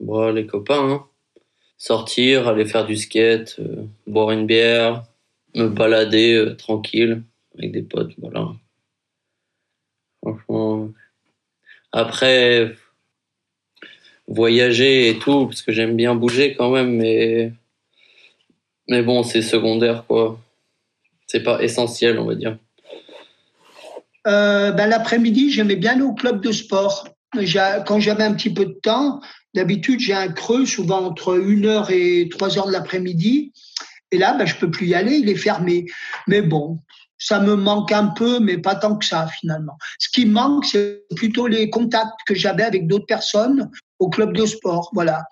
Bon, 0.00 0.32
les 0.32 0.46
copains, 0.46 0.90
hein. 0.90 1.06
sortir, 1.76 2.48
aller 2.48 2.66
faire 2.66 2.86
du 2.86 2.96
skate, 2.96 3.56
euh, 3.58 3.86
boire 4.06 4.30
une 4.30 4.46
bière, 4.46 5.04
me 5.54 5.68
balader 5.68 6.34
euh, 6.34 6.54
tranquille 6.54 7.22
avec 7.58 7.72
des 7.72 7.82
potes, 7.82 8.12
voilà. 8.18 8.48
Franchement. 10.22 10.88
Après, 11.92 12.74
voyager 14.28 15.08
et 15.08 15.18
tout, 15.18 15.46
parce 15.46 15.62
que 15.62 15.72
j'aime 15.72 15.96
bien 15.96 16.14
bouger 16.14 16.54
quand 16.54 16.70
même, 16.70 16.96
mais 16.96 17.52
mais 18.88 19.02
bon, 19.02 19.22
c'est 19.22 19.42
secondaire, 19.42 20.04
quoi. 20.06 20.38
C'est 21.26 21.42
pas 21.42 21.62
essentiel, 21.62 22.18
on 22.18 22.26
va 22.26 22.34
dire. 22.34 22.58
Euh, 24.26 24.72
ben, 24.72 24.86
L'après-midi, 24.86 25.50
j'aimais 25.50 25.76
bien 25.76 25.92
aller 25.92 26.02
au 26.02 26.14
club 26.14 26.40
de 26.40 26.52
sport. 26.52 27.08
Quand 27.32 28.00
j'avais 28.00 28.24
un 28.24 28.34
petit 28.34 28.52
peu 28.52 28.64
de 28.64 28.78
temps, 28.82 29.20
d'habitude, 29.54 30.00
j'ai 30.00 30.14
un 30.14 30.28
creux, 30.28 30.66
souvent 30.66 31.04
entre 31.04 31.36
1h 31.36 31.90
et 31.90 32.28
3h 32.28 32.66
de 32.66 32.72
l'après-midi. 32.72 33.52
Et 34.12 34.18
là, 34.18 34.34
ben, 34.34 34.46
je 34.46 34.54
peux 34.56 34.70
plus 34.70 34.86
y 34.86 34.94
aller, 34.94 35.16
il 35.16 35.28
est 35.28 35.36
fermé. 35.36 35.86
Mais 36.28 36.42
bon, 36.42 36.78
ça 37.18 37.40
me 37.40 37.56
manque 37.56 37.90
un 37.90 38.06
peu, 38.06 38.38
mais 38.38 38.58
pas 38.58 38.76
tant 38.76 38.96
que 38.96 39.04
ça, 39.04 39.26
finalement. 39.40 39.76
Ce 39.98 40.08
qui 40.08 40.26
manque, 40.26 40.64
c'est 40.64 41.02
plutôt 41.16 41.48
les 41.48 41.70
contacts 41.70 42.20
que 42.26 42.34
j'avais 42.34 42.62
avec 42.62 42.86
d'autres 42.86 43.06
personnes 43.06 43.70
au 43.98 44.08
club 44.08 44.32
de 44.36 44.46
sport. 44.46 44.90
Voilà 44.92 45.24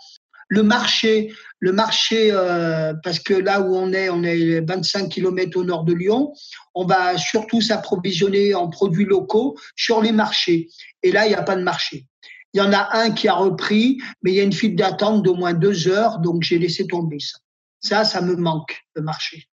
le 0.48 0.62
marché, 0.62 1.32
le 1.58 1.72
marché, 1.72 2.28
euh, 2.30 2.94
parce 3.02 3.18
que 3.18 3.34
là 3.34 3.60
où 3.60 3.74
on 3.74 3.92
est, 3.92 4.10
on 4.10 4.22
est 4.22 4.60
25 4.60 5.08
km 5.08 5.58
au 5.58 5.64
nord 5.64 5.84
de 5.84 5.92
Lyon, 5.92 6.32
on 6.74 6.84
va 6.84 7.16
surtout 7.18 7.60
s'approvisionner 7.60 8.54
en 8.54 8.68
produits 8.68 9.04
locaux 9.04 9.56
sur 9.76 10.02
les 10.02 10.12
marchés. 10.12 10.68
Et 11.02 11.12
là, 11.12 11.26
il 11.26 11.30
n'y 11.30 11.34
a 11.34 11.42
pas 11.42 11.56
de 11.56 11.62
marché. 11.62 12.06
Il 12.52 12.58
y 12.58 12.60
en 12.60 12.72
a 12.72 12.88
un 12.92 13.10
qui 13.10 13.26
a 13.28 13.34
repris, 13.34 13.98
mais 14.22 14.32
il 14.32 14.36
y 14.36 14.40
a 14.40 14.44
une 14.44 14.52
file 14.52 14.76
d'attente 14.76 15.22
d'au 15.22 15.34
moins 15.34 15.54
deux 15.54 15.88
heures, 15.88 16.18
donc 16.18 16.42
j'ai 16.42 16.58
laissé 16.58 16.86
tomber 16.86 17.18
ça. 17.18 17.38
Ça, 17.80 18.04
ça 18.04 18.20
me 18.20 18.36
manque, 18.36 18.82
le 18.94 19.02
marché. 19.02 19.48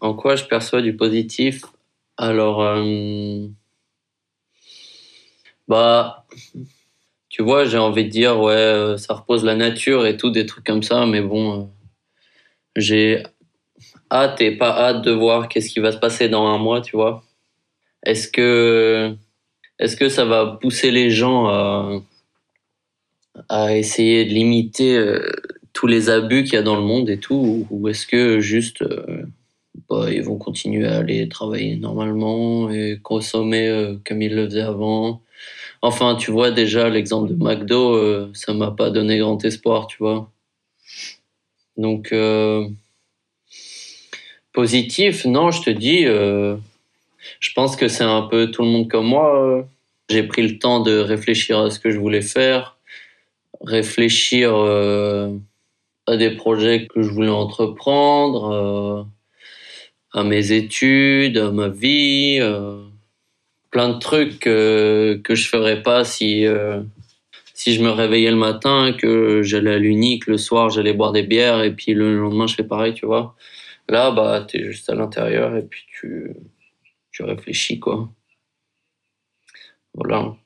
En 0.00 0.14
quoi 0.14 0.36
je 0.36 0.44
perçois 0.44 0.82
du 0.82 0.96
positif? 0.96 1.62
Alors, 2.16 2.62
euh, 2.62 3.46
bah, 5.66 6.26
tu 7.34 7.42
vois, 7.42 7.64
j'ai 7.64 7.78
envie 7.78 8.04
de 8.04 8.10
dire, 8.10 8.38
ouais, 8.38 8.54
euh, 8.54 8.96
ça 8.96 9.12
repose 9.12 9.44
la 9.44 9.56
nature 9.56 10.06
et 10.06 10.16
tout, 10.16 10.30
des 10.30 10.46
trucs 10.46 10.64
comme 10.64 10.84
ça, 10.84 11.04
mais 11.04 11.20
bon, 11.20 11.62
euh, 11.62 11.64
j'ai 12.76 13.24
hâte 14.08 14.40
et 14.40 14.56
pas 14.56 14.70
hâte 14.70 15.02
de 15.02 15.10
voir 15.10 15.48
qu'est-ce 15.48 15.68
qui 15.68 15.80
va 15.80 15.90
se 15.90 15.96
passer 15.96 16.28
dans 16.28 16.46
un 16.46 16.58
mois, 16.58 16.80
tu 16.80 16.94
vois. 16.94 17.24
Est-ce 18.06 18.28
que, 18.28 19.16
est-ce 19.80 19.96
que 19.96 20.08
ça 20.08 20.24
va 20.24 20.46
pousser 20.62 20.92
les 20.92 21.10
gens 21.10 21.48
à, 23.48 23.76
essayer 23.76 24.24
de 24.26 24.30
limiter 24.30 24.96
euh, 24.96 25.28
tous 25.72 25.88
les 25.88 26.10
abus 26.10 26.44
qu'il 26.44 26.54
y 26.54 26.58
a 26.58 26.62
dans 26.62 26.76
le 26.76 26.82
monde 26.82 27.10
et 27.10 27.18
tout, 27.18 27.66
ou 27.68 27.88
est-ce 27.88 28.06
que 28.06 28.38
juste, 28.38 28.84
bah, 29.88 30.06
ils 30.08 30.22
vont 30.22 30.38
continuer 30.38 30.86
à 30.86 30.98
aller 30.98 31.28
travailler 31.28 31.74
normalement 31.74 32.70
et 32.70 33.00
consommer 33.02 33.96
comme 34.06 34.22
ils 34.22 34.36
le 34.36 34.44
faisaient 34.44 34.60
avant? 34.60 35.23
Enfin, 35.86 36.14
tu 36.14 36.30
vois 36.30 36.50
déjà 36.50 36.88
l'exemple 36.88 37.34
de 37.34 37.34
McDo, 37.34 37.94
euh, 37.94 38.30
ça 38.32 38.54
m'a 38.54 38.70
pas 38.70 38.88
donné 38.88 39.18
grand 39.18 39.44
espoir, 39.44 39.86
tu 39.86 39.98
vois. 39.98 40.32
Donc 41.76 42.10
euh, 42.10 42.66
positif, 44.54 45.26
non, 45.26 45.50
je 45.50 45.60
te 45.60 45.68
dis, 45.68 46.06
euh, 46.06 46.56
je 47.38 47.50
pense 47.52 47.76
que 47.76 47.88
c'est 47.88 48.02
un 48.02 48.22
peu 48.22 48.50
tout 48.50 48.62
le 48.62 48.68
monde 48.68 48.88
comme 48.88 49.08
moi. 49.08 49.68
J'ai 50.08 50.22
pris 50.22 50.48
le 50.48 50.58
temps 50.58 50.80
de 50.80 50.96
réfléchir 50.96 51.58
à 51.58 51.70
ce 51.70 51.78
que 51.78 51.90
je 51.90 51.98
voulais 51.98 52.22
faire, 52.22 52.78
réfléchir 53.60 54.54
à 54.54 56.16
des 56.16 56.30
projets 56.30 56.86
que 56.86 57.02
je 57.02 57.10
voulais 57.10 57.28
entreprendre, 57.28 59.06
à 60.14 60.24
mes 60.24 60.52
études, 60.52 61.36
à 61.36 61.50
ma 61.50 61.68
vie 61.68 62.40
plein 63.74 63.88
de 63.88 63.98
trucs 63.98 64.38
que, 64.38 65.20
que 65.24 65.34
je 65.34 65.48
ferais 65.48 65.82
pas 65.82 66.04
si, 66.04 66.46
euh, 66.46 66.80
si 67.54 67.74
je 67.74 67.82
me 67.82 67.90
réveillais 67.90 68.30
le 68.30 68.36
matin, 68.36 68.94
que 68.96 69.42
j'allais 69.42 69.74
à 69.74 69.78
l'unique, 69.78 70.28
le 70.28 70.38
soir, 70.38 70.70
j'allais 70.70 70.92
boire 70.92 71.10
des 71.10 71.24
bières, 71.24 71.60
et 71.60 71.74
puis 71.74 71.92
le 71.92 72.16
lendemain, 72.16 72.46
je 72.46 72.54
fais 72.54 72.62
pareil, 72.62 72.94
tu 72.94 73.04
vois. 73.04 73.34
Là, 73.88 74.12
bah, 74.12 74.46
t'es 74.46 74.62
juste 74.62 74.88
à 74.90 74.94
l'intérieur, 74.94 75.56
et 75.56 75.62
puis 75.62 75.82
tu, 75.92 76.36
tu 77.10 77.24
réfléchis, 77.24 77.80
quoi. 77.80 78.08
Voilà. 79.92 80.36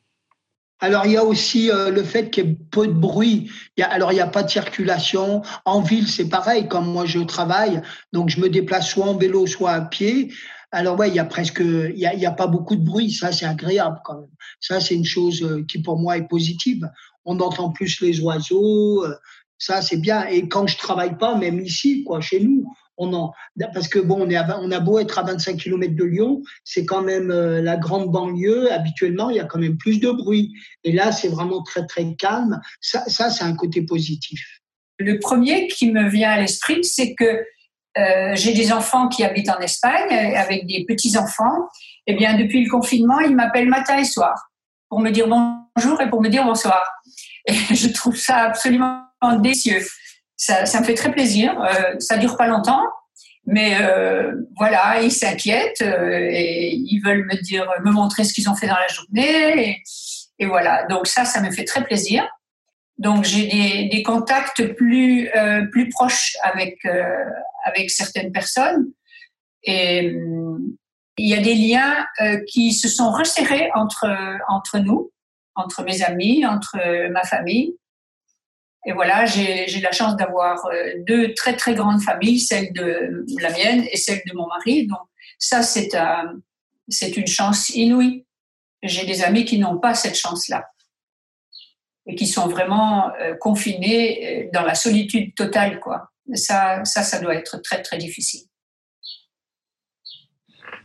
Alors, 0.80 1.04
il 1.04 1.12
y 1.12 1.16
a 1.18 1.25
aussi 1.25 1.70
euh, 1.70 1.90
le 1.90 2.04
fait 2.04 2.30
qu'il 2.30 2.47
y 2.47 2.49
ait 2.49 2.56
peu 2.70 2.87
de 2.87 2.92
bruit. 2.92 3.50
Il 3.76 3.80
y 3.80 3.82
a, 3.82 3.90
alors, 3.90 4.12
il 4.12 4.14
n'y 4.14 4.23
a 4.23 4.26
pas 4.26 4.42
de 4.42 4.49
circulation. 4.49 5.42
En 5.66 5.82
ville, 5.82 6.08
c'est 6.08 6.30
pareil. 6.30 6.66
Comme 6.66 6.87
moi, 6.87 7.04
je 7.04 7.18
travaille, 7.18 7.82
donc 8.14 8.30
je 8.30 8.40
me 8.40 8.49
déplace 8.49 8.88
soit 8.88 9.04
en 9.04 9.18
vélo, 9.18 9.47
soit 9.47 9.73
à 9.73 9.82
pied. 9.82 10.32
Alors, 10.70 10.98
ouais, 10.98 11.08
il 11.08 11.14
y 11.14 11.18
a 11.18 11.25
presque, 11.25 11.60
il 11.60 11.96
y 11.96 12.26
a, 12.26 12.30
pas 12.30 12.46
beaucoup 12.46 12.76
de 12.76 12.84
bruit. 12.84 13.10
Ça, 13.10 13.32
c'est 13.32 13.46
agréable 13.46 14.00
quand 14.04 14.20
même. 14.20 14.30
Ça, 14.60 14.80
c'est 14.80 14.94
une 14.94 15.04
chose 15.04 15.42
euh, 15.42 15.64
qui, 15.66 15.80
pour 15.80 15.98
moi, 15.98 16.18
est 16.18 16.28
positive. 16.28 16.88
On 17.25 17.40
entend 17.40 17.70
plus 17.70 18.00
les 18.02 18.20
oiseaux. 18.20 19.04
Euh, 19.04 19.14
ça, 19.56 19.80
c'est 19.80 19.96
bien. 19.96 20.26
Et 20.26 20.48
quand 20.48 20.66
je 20.66 20.76
travaille 20.76 21.16
pas, 21.16 21.37
même 21.37 21.60
ici, 21.60 22.04
quoi, 22.04 22.20
chez 22.20 22.40
nous, 22.40 22.70
on 22.98 23.12
en, 23.14 23.32
parce 23.72 23.88
que 23.88 23.98
bon, 23.98 24.26
on, 24.26 24.30
est 24.30 24.38
on 24.38 24.70
a 24.70 24.80
beau 24.80 24.98
être 24.98 25.18
à 25.18 25.22
25 25.22 25.56
km 25.56 25.94
de 25.94 26.04
Lyon, 26.04 26.42
c'est 26.64 26.84
quand 26.84 27.02
même 27.02 27.30
euh, 27.30 27.62
la 27.62 27.76
grande 27.76 28.10
banlieue. 28.10 28.70
Habituellement, 28.72 29.30
il 29.30 29.37
y 29.37 29.40
a 29.40 29.44
quand 29.44 29.60
même 29.60 29.78
plus 29.78 30.00
de 30.00 30.10
bruit. 30.10 30.52
Et 30.84 30.92
là, 30.92 31.12
c'est 31.12 31.28
vraiment 31.28 31.62
très 31.62 31.87
très 31.87 32.14
calme. 32.16 32.60
Ça, 32.80 33.04
ça 33.06 33.30
c'est 33.30 33.44
un 33.44 33.54
côté 33.54 33.82
positif. 33.82 34.40
Le 34.98 35.18
premier 35.20 35.68
qui 35.68 35.92
me 35.92 36.10
vient 36.10 36.30
à 36.30 36.40
l'esprit, 36.40 36.84
c'est 36.84 37.14
que 37.14 37.44
euh, 37.98 38.34
j'ai 38.34 38.52
des 38.52 38.72
enfants 38.72 39.08
qui 39.08 39.24
habitent 39.24 39.50
en 39.50 39.58
Espagne 39.58 40.34
avec 40.36 40.66
des 40.66 40.84
petits 40.86 41.18
enfants. 41.18 41.68
Eh 42.06 42.14
bien, 42.14 42.36
depuis 42.36 42.64
le 42.64 42.70
confinement, 42.70 43.20
ils 43.20 43.34
m'appellent 43.34 43.68
matin 43.68 43.98
et 43.98 44.04
soir 44.04 44.34
pour 44.88 45.00
me 45.00 45.10
dire 45.10 45.28
bonjour 45.28 46.00
et 46.00 46.08
pour 46.08 46.22
me 46.22 46.28
dire 46.28 46.44
bonsoir. 46.44 46.82
Et 47.46 47.54
je 47.74 47.88
trouve 47.88 48.16
ça 48.16 48.36
absolument 48.36 49.02
délicieux 49.40 49.82
ça, 50.38 50.64
ça 50.64 50.80
me 50.80 50.84
fait 50.84 50.94
très 50.94 51.10
plaisir. 51.10 51.60
Euh, 51.60 51.96
ça 51.98 52.16
dure 52.16 52.36
pas 52.36 52.46
longtemps, 52.46 52.82
mais 53.44 53.76
euh, 53.82 54.32
voilà, 54.56 55.02
ils 55.02 55.12
s'inquiètent 55.12 55.82
euh, 55.82 56.28
et 56.30 56.74
ils 56.74 57.00
veulent 57.04 57.26
me 57.26 57.36
dire, 57.42 57.68
me 57.84 57.90
montrer 57.90 58.24
ce 58.24 58.32
qu'ils 58.32 58.48
ont 58.48 58.54
fait 58.54 58.68
dans 58.68 58.76
la 58.76 58.88
journée. 58.88 59.68
Et, 59.68 59.82
et, 60.38 60.46
voilà, 60.46 60.86
donc 60.86 61.06
ça, 61.06 61.24
ça 61.24 61.42
me 61.42 61.50
fait 61.50 61.64
très 61.64 61.84
plaisir. 61.84 62.26
Donc 62.98 63.24
j'ai 63.24 63.46
des, 63.46 63.88
des, 63.88 64.02
contacts 64.02 64.74
plus 64.74 65.28
euh, 65.36 65.64
plus 65.66 65.88
proches 65.88 66.36
avec 66.42 66.84
euh, 66.84 67.24
avec 67.64 67.90
certaines 67.90 68.32
personnes 68.32 68.86
et 69.62 70.12
il 71.16 71.28
y 71.28 71.34
a 71.34 71.40
des 71.40 71.54
liens 71.54 72.06
qui 72.48 72.72
se 72.72 72.88
sont 72.88 73.10
resserrés 73.10 73.70
entre 73.74 74.08
entre 74.48 74.78
nous, 74.78 75.12
entre 75.54 75.82
mes 75.82 76.02
amis, 76.02 76.46
entre 76.46 76.78
ma 77.10 77.24
famille. 77.24 77.74
Et 78.86 78.92
voilà, 78.92 79.26
j'ai 79.26 79.66
la 79.80 79.92
chance 79.92 80.16
d'avoir 80.16 80.64
euh, 80.66 80.94
deux 81.06 81.34
très 81.34 81.56
très 81.56 81.74
grandes 81.74 82.00
familles, 82.00 82.40
celle 82.40 82.72
de 82.72 83.24
la 83.40 83.50
mienne 83.50 83.84
et 83.90 83.96
celle 83.96 84.22
de 84.26 84.34
mon 84.34 84.46
mari. 84.46 84.86
Donc 84.86 85.00
ça, 85.38 85.62
c'est 85.62 85.90
c'est 86.88 87.16
une 87.16 87.26
chance 87.26 87.68
inouïe. 87.70 88.24
J'ai 88.82 89.04
des 89.04 89.22
amis 89.22 89.44
qui 89.44 89.58
n'ont 89.58 89.78
pas 89.78 89.94
cette 89.94 90.16
chance-là 90.16 90.64
et 92.08 92.14
qui 92.14 92.26
sont 92.26 92.48
vraiment 92.48 93.12
euh, 93.20 93.34
confinés 93.34 94.46
euh, 94.46 94.50
dans 94.52 94.62
la 94.62 94.74
solitude 94.74 95.34
totale, 95.34 95.78
quoi. 95.78 96.10
Ça, 96.34 96.84
ça, 96.84 97.02
ça 97.02 97.20
doit 97.20 97.34
être 97.34 97.58
très 97.62 97.82
très 97.82 97.98
difficile. 97.98 98.40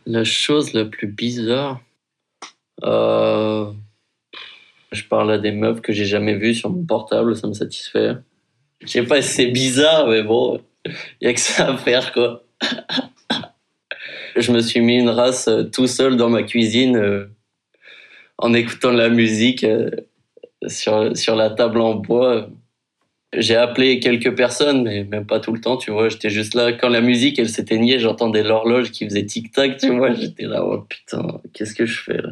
La 0.06 0.24
chose 0.24 0.74
la 0.74 0.86
plus 0.86 1.08
bizarre. 1.08 1.82
Euh 2.84 3.72
je 4.92 5.04
parle 5.06 5.32
à 5.32 5.40
des 5.40 5.52
meufs 5.52 5.82
que 5.82 5.92
j'ai 5.92 6.06
jamais 6.06 6.36
vues 6.36 6.54
sur 6.54 6.70
mon 6.70 6.86
portable, 6.86 7.36
ça 7.36 7.48
me 7.48 7.54
satisfait. 7.54 8.12
Je 8.82 8.88
sais 8.88 9.04
pas 9.04 9.24
si 9.24 9.30
c'est 9.30 9.48
bizarre, 9.48 10.08
mais 10.08 10.22
bon, 10.22 10.62
il 10.86 10.94
y 11.22 11.28
a 11.28 11.34
que 11.34 11.40
ça 11.40 11.74
à 11.74 11.78
faire, 11.78 12.14
quoi. 12.14 12.44
je 14.36 14.52
me 14.52 14.60
suis 14.60 14.82
mis 14.82 15.00
une 15.00 15.10
race 15.10 15.50
tout 15.72 15.88
seul 15.88 16.16
dans 16.16 16.30
ma 16.30 16.44
cuisine 16.44 17.28
en 18.38 18.54
écoutant 18.54 18.94
de 18.94 19.00
la 19.00 19.10
musique 19.10 19.66
sur, 20.68 21.16
sur 21.16 21.36
la 21.36 21.50
table 21.50 21.82
en 21.82 21.96
bois. 21.96 22.50
J'ai 23.36 23.56
appelé 23.56 24.00
quelques 24.00 24.36
personnes, 24.36 24.84
mais 24.84 25.04
même 25.04 25.26
pas 25.26 25.40
tout 25.40 25.54
le 25.54 25.60
temps, 25.60 25.78
tu 25.78 25.92
vois. 25.92 26.10
J'étais 26.10 26.30
juste 26.30 26.54
là. 26.54 26.72
Quand 26.74 26.90
la 26.90 27.02
musique, 27.02 27.40
elle 27.40 27.50
s'éteignait, 27.50 27.98
j'entendais 27.98 28.44
l'horloge 28.44 28.92
qui 28.92 29.06
faisait 29.06 29.26
tic-tac, 29.26 29.78
tu 29.78 29.90
vois. 29.96 30.14
J'étais 30.14 30.44
là, 30.46 30.64
oh 30.64 30.82
putain, 30.82 31.42
qu'est-ce 31.54 31.74
que 31.74 31.86
je 31.86 32.02
fais 32.02 32.18
là? 32.18 32.30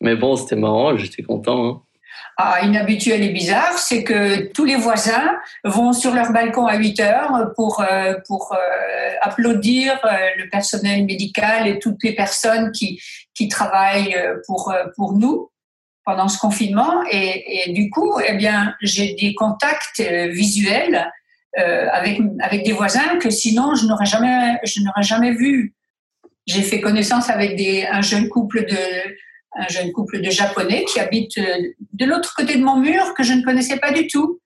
Mais 0.00 0.14
bon, 0.14 0.36
c'était 0.36 0.56
marrant, 0.56 0.96
j'étais 0.96 1.22
content. 1.22 1.66
Hein. 1.66 1.82
Ah, 2.36 2.62
inhabituel 2.64 3.22
et 3.22 3.28
bizarre, 3.28 3.78
c'est 3.78 4.02
que 4.02 4.52
tous 4.52 4.64
les 4.64 4.74
voisins 4.74 5.36
vont 5.62 5.92
sur 5.92 6.12
leur 6.12 6.32
balcon 6.32 6.66
à 6.66 6.76
8 6.76 7.00
heures 7.00 7.52
pour, 7.54 7.80
euh, 7.80 8.14
pour 8.26 8.52
euh, 8.52 9.14
applaudir 9.22 10.00
euh, 10.04 10.16
le 10.38 10.48
personnel 10.48 11.04
médical 11.04 11.68
et 11.68 11.78
toutes 11.78 12.02
les 12.02 12.12
personnes 12.12 12.72
qui, 12.72 13.00
qui 13.34 13.46
travaillent 13.46 14.16
pour, 14.46 14.74
pour 14.96 15.12
nous 15.12 15.48
pendant 16.04 16.28
ce 16.28 16.38
confinement. 16.38 17.02
Et, 17.10 17.72
du 17.72 17.90
coup, 17.90 18.18
eh 18.26 18.34
bien, 18.34 18.74
j'ai 18.80 19.14
des 19.14 19.34
contacts 19.34 20.00
visuels 20.00 21.10
avec, 21.56 22.20
avec 22.40 22.64
des 22.64 22.72
voisins 22.72 23.16
que 23.20 23.30
sinon 23.30 23.76
je 23.76 23.86
n'aurais 23.86 24.06
jamais, 24.06 24.58
je 24.64 24.80
n'aurais 24.80 25.04
jamais 25.04 25.32
vu. 25.32 25.74
J'ai 26.46 26.62
fait 26.62 26.80
connaissance 26.80 27.30
avec 27.30 27.56
des, 27.56 27.86
un 27.86 28.02
jeune 28.02 28.28
couple 28.28 28.66
de, 28.66 29.14
un 29.56 29.68
jeune 29.68 29.92
couple 29.92 30.20
de 30.20 30.30
Japonais 30.30 30.84
qui 30.84 31.00
habite 31.00 31.38
euh, 31.38 31.72
de 31.92 32.04
l'autre 32.04 32.34
côté 32.36 32.56
de 32.56 32.64
mon 32.64 32.76
mur 32.76 33.14
que 33.14 33.22
je 33.22 33.32
ne 33.32 33.42
connaissais 33.42 33.78
pas 33.78 33.92
du 33.92 34.06
tout. 34.06 34.40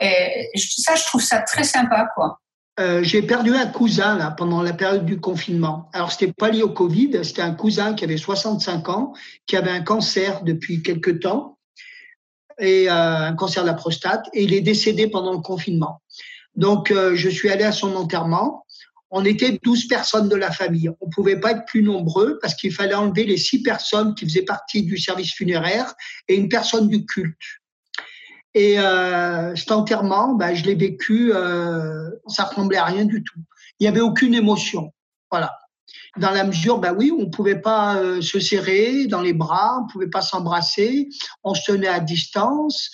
Et 0.00 0.48
ça, 0.56 0.94
je 0.94 1.04
trouve 1.04 1.20
ça 1.20 1.40
très 1.42 1.64
sympa, 1.64 2.08
quoi. 2.14 2.38
Euh, 2.78 3.02
j'ai 3.02 3.22
perdu 3.22 3.54
un 3.54 3.66
cousin 3.66 4.16
là 4.16 4.30
pendant 4.30 4.62
la 4.62 4.72
période 4.72 5.04
du 5.04 5.20
confinement. 5.20 5.90
Alors 5.92 6.12
c'était 6.12 6.32
pas 6.32 6.50
lié 6.50 6.62
au 6.62 6.70
Covid, 6.70 7.24
c'était 7.24 7.42
un 7.42 7.52
cousin 7.52 7.94
qui 7.94 8.04
avait 8.04 8.16
65 8.16 8.88
ans, 8.88 9.12
qui 9.46 9.56
avait 9.56 9.70
un 9.70 9.82
cancer 9.82 10.42
depuis 10.44 10.82
quelque 10.82 11.10
temps 11.10 11.58
et 12.58 12.88
euh, 12.88 13.26
un 13.26 13.34
cancer 13.34 13.64
de 13.64 13.68
la 13.68 13.74
prostate 13.74 14.26
et 14.32 14.44
il 14.44 14.54
est 14.54 14.60
décédé 14.60 15.08
pendant 15.08 15.32
le 15.32 15.40
confinement. 15.40 16.00
Donc 16.54 16.92
je 16.92 17.28
suis 17.28 17.48
allé 17.48 17.64
à 17.64 17.72
son 17.72 17.94
enterrement 17.94 18.64
on 19.10 19.24
était 19.24 19.58
12 19.62 19.88
personnes 19.88 20.28
de 20.28 20.36
la 20.36 20.50
famille. 20.50 20.88
On 21.00 21.10
pouvait 21.10 21.38
pas 21.38 21.52
être 21.52 21.64
plus 21.66 21.82
nombreux 21.82 22.38
parce 22.40 22.54
qu'il 22.54 22.72
fallait 22.72 22.94
enlever 22.94 23.24
les 23.24 23.36
six 23.36 23.62
personnes 23.62 24.14
qui 24.14 24.24
faisaient 24.24 24.42
partie 24.42 24.82
du 24.82 24.98
service 24.98 25.32
funéraire 25.32 25.94
et 26.28 26.36
une 26.36 26.48
personne 26.48 26.88
du 26.88 27.04
culte. 27.04 27.59
Et 28.54 28.78
euh, 28.78 29.54
cet 29.54 29.70
enterrement, 29.72 30.34
ben, 30.34 30.54
je 30.54 30.64
l'ai 30.64 30.74
vécu, 30.74 31.32
euh, 31.32 32.10
ça 32.26 32.44
ressemblait 32.44 32.78
à 32.78 32.84
rien 32.84 33.04
du 33.04 33.22
tout. 33.22 33.38
Il 33.78 33.84
n'y 33.84 33.88
avait 33.88 34.00
aucune 34.00 34.34
émotion. 34.34 34.92
Voilà. 35.30 35.56
Dans 36.16 36.30
la 36.30 36.44
mesure, 36.44 36.78
ben 36.78 36.94
oui, 36.96 37.12
on 37.16 37.22
ne 37.22 37.30
pouvait 37.30 37.60
pas 37.60 37.96
euh, 37.96 38.20
se 38.20 38.40
serrer 38.40 39.06
dans 39.06 39.22
les 39.22 39.32
bras, 39.32 39.78
on 39.78 39.86
ne 39.86 39.92
pouvait 39.92 40.10
pas 40.10 40.22
s'embrasser, 40.22 41.08
on 41.44 41.54
se 41.54 41.70
tenait 41.70 41.88
à 41.88 42.00
distance. 42.00 42.90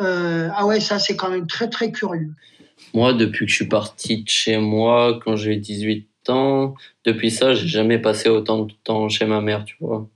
Euh, 0.00 0.48
ah 0.54 0.66
ouais, 0.66 0.80
ça 0.80 0.98
c'est 0.98 1.16
quand 1.16 1.30
même 1.30 1.46
très 1.46 1.68
très 1.68 1.90
curieux. 1.90 2.32
Moi, 2.94 3.12
depuis 3.12 3.46
que 3.46 3.50
je 3.50 3.56
suis 3.56 3.68
parti 3.68 4.22
de 4.22 4.28
chez 4.28 4.56
moi, 4.58 5.20
quand 5.24 5.36
j'ai 5.36 5.56
18 5.56 6.30
ans, 6.30 6.74
depuis 7.04 7.30
ça, 7.30 7.54
j'ai 7.54 7.68
jamais 7.68 7.98
passé 7.98 8.28
autant 8.28 8.64
de 8.64 8.72
temps 8.84 9.08
chez 9.08 9.26
ma 9.26 9.40
mère, 9.40 9.64
tu 9.64 9.76
vois. 9.80 10.08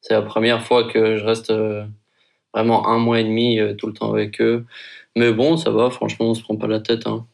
C'est 0.00 0.14
la 0.14 0.22
première 0.22 0.64
fois 0.64 0.84
que 0.84 1.16
je 1.16 1.24
reste 1.24 1.50
euh, 1.50 1.86
vraiment 2.56 2.88
un 2.88 2.98
mois 2.98 3.20
et 3.20 3.24
demi 3.24 3.60
euh, 3.60 3.74
tout 3.74 3.86
le 3.86 3.92
temps 3.92 4.12
avec 4.12 4.40
eux. 4.40 4.64
Mais 5.14 5.32
bon, 5.32 5.56
ça 5.56 5.70
va, 5.70 5.90
franchement, 5.90 6.30
on 6.30 6.34
se 6.34 6.42
prend 6.42 6.56
pas 6.56 6.66
la 6.66 6.80
tête. 6.80 7.06
Hein. 7.06 7.26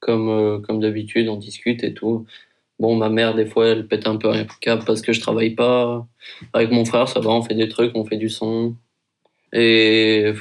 Comme, 0.00 0.28
euh, 0.28 0.58
comme 0.58 0.80
d'habitude, 0.80 1.28
on 1.28 1.36
discute 1.36 1.84
et 1.84 1.94
tout. 1.94 2.26
Bon, 2.78 2.96
ma 2.96 3.08
mère, 3.08 3.34
des 3.34 3.46
fois, 3.46 3.68
elle 3.68 3.86
pète 3.86 4.06
un 4.06 4.16
peu 4.16 4.30
un 4.30 4.44
câble 4.60 4.84
parce 4.84 5.00
que 5.02 5.12
je 5.12 5.20
travaille 5.20 5.50
pas. 5.50 6.06
Avec 6.52 6.70
mon 6.70 6.84
frère, 6.84 7.08
ça 7.08 7.20
va, 7.20 7.30
on 7.30 7.42
fait 7.42 7.54
des 7.54 7.68
trucs, 7.68 7.94
on 7.94 8.04
fait 8.04 8.16
du 8.16 8.28
son. 8.28 8.74
Et 9.52 10.32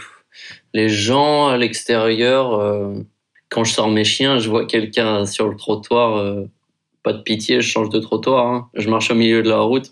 les 0.73 0.89
gens 0.89 1.47
à 1.47 1.57
l'extérieur, 1.57 2.95
quand 3.53 3.63
je 3.63 3.71
sors 3.71 3.89
mes 3.89 4.03
chiens, 4.03 4.39
je 4.39 4.49
vois 4.49 4.65
quelqu'un 4.65 5.27
sur 5.27 5.47
le 5.47 5.55
trottoir, 5.55 6.17
euh, 6.17 6.45
pas 7.03 7.13
de 7.13 7.21
pitié, 7.21 7.61
je 7.61 7.69
change 7.69 7.89
de 7.89 7.99
trottoir. 7.99 8.47
Hein. 8.47 8.69
Je 8.73 8.89
marche 8.89 9.11
au 9.11 9.15
milieu 9.15 9.43
de 9.43 9.49
la 9.49 9.59
route. 9.59 9.91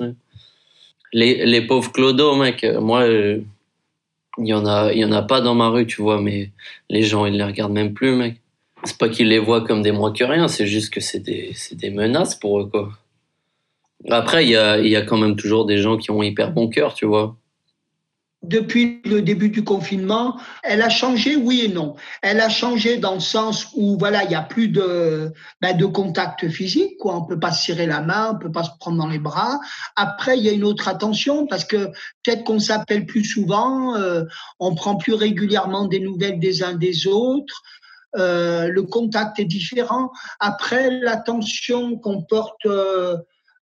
Les, 1.13 1.45
les 1.45 1.61
pauvres 1.61 1.91
clodos, 1.91 2.35
mec, 2.35 2.63
euh, 2.63 2.81
moi, 2.81 3.01
euh, 3.01 3.41
il 4.37 4.47
y 4.47 4.53
en 4.53 4.65
a, 4.65 4.91
il 4.93 4.99
y 4.99 5.05
en 5.05 5.11
a 5.11 5.21
pas 5.21 5.41
dans 5.41 5.55
ma 5.55 5.69
rue, 5.69 5.85
tu 5.85 6.01
vois, 6.01 6.21
mais 6.21 6.51
les 6.89 7.03
gens, 7.03 7.25
ils 7.25 7.37
les 7.37 7.43
regardent 7.43 7.73
même 7.73 7.93
plus, 7.93 8.15
mec. 8.15 8.41
C'est 8.83 8.97
pas 8.97 9.09
qu'ils 9.09 9.27
les 9.27 9.39
voient 9.39 9.61
comme 9.61 9.81
des 9.81 9.91
moins 9.91 10.11
que 10.11 10.23
rien, 10.23 10.47
c'est 10.47 10.65
juste 10.67 10.93
que 10.93 10.99
c'est 11.01 11.19
des, 11.19 11.53
des 11.73 11.89
menaces 11.91 12.35
pour 12.35 12.59
eux, 12.59 12.67
quoi. 12.67 12.91
Après, 14.09 14.45
il 14.45 14.49
y 14.49 14.55
a, 14.55 14.79
y 14.79 14.95
a 14.95 15.03
quand 15.03 15.17
même 15.17 15.35
toujours 15.35 15.65
des 15.65 15.77
gens 15.77 15.97
qui 15.97 16.11
ont 16.11 16.23
hyper 16.23 16.51
bon 16.51 16.69
cœur, 16.69 16.93
tu 16.93 17.05
vois. 17.05 17.35
Depuis 18.43 19.01
le 19.05 19.21
début 19.21 19.49
du 19.49 19.63
confinement, 19.63 20.39
elle 20.63 20.81
a 20.81 20.89
changé, 20.89 21.35
oui 21.35 21.61
et 21.61 21.67
non. 21.67 21.95
Elle 22.23 22.39
a 22.41 22.49
changé 22.49 22.97
dans 22.97 23.13
le 23.13 23.19
sens 23.19 23.67
où 23.75 23.97
voilà, 23.99 24.23
il 24.23 24.29
n'y 24.29 24.35
a 24.35 24.41
plus 24.41 24.67
de 24.67 25.31
ben, 25.61 25.77
de 25.77 25.85
contact 25.85 26.49
physique, 26.49 26.97
quoi. 26.97 27.17
On 27.17 27.25
peut 27.25 27.39
pas 27.39 27.51
se 27.51 27.65
serrer 27.65 27.85
la 27.85 28.01
main, 28.01 28.31
on 28.33 28.39
peut 28.39 28.51
pas 28.51 28.63
se 28.63 28.71
prendre 28.79 28.97
dans 28.97 29.07
les 29.07 29.19
bras. 29.19 29.59
Après, 29.95 30.37
il 30.37 30.43
y 30.43 30.49
a 30.49 30.53
une 30.53 30.63
autre 30.63 30.87
attention 30.87 31.45
parce 31.45 31.65
que 31.65 31.87
peut-être 32.23 32.43
qu'on 32.43 32.59
s'appelle 32.59 33.05
plus 33.05 33.23
souvent, 33.23 33.95
euh, 33.95 34.23
on 34.59 34.73
prend 34.73 34.95
plus 34.95 35.13
régulièrement 35.13 35.85
des 35.85 35.99
nouvelles 35.99 36.39
des 36.39 36.63
uns 36.63 36.73
des 36.73 37.05
autres. 37.05 37.61
Euh, 38.17 38.67
le 38.67 38.83
contact 38.83 39.39
est 39.39 39.45
différent. 39.45 40.11
Après, 40.39 40.89
l'attention 40.89 41.97
qu'on 41.97 42.23
porte 42.23 42.65
euh, 42.65 43.17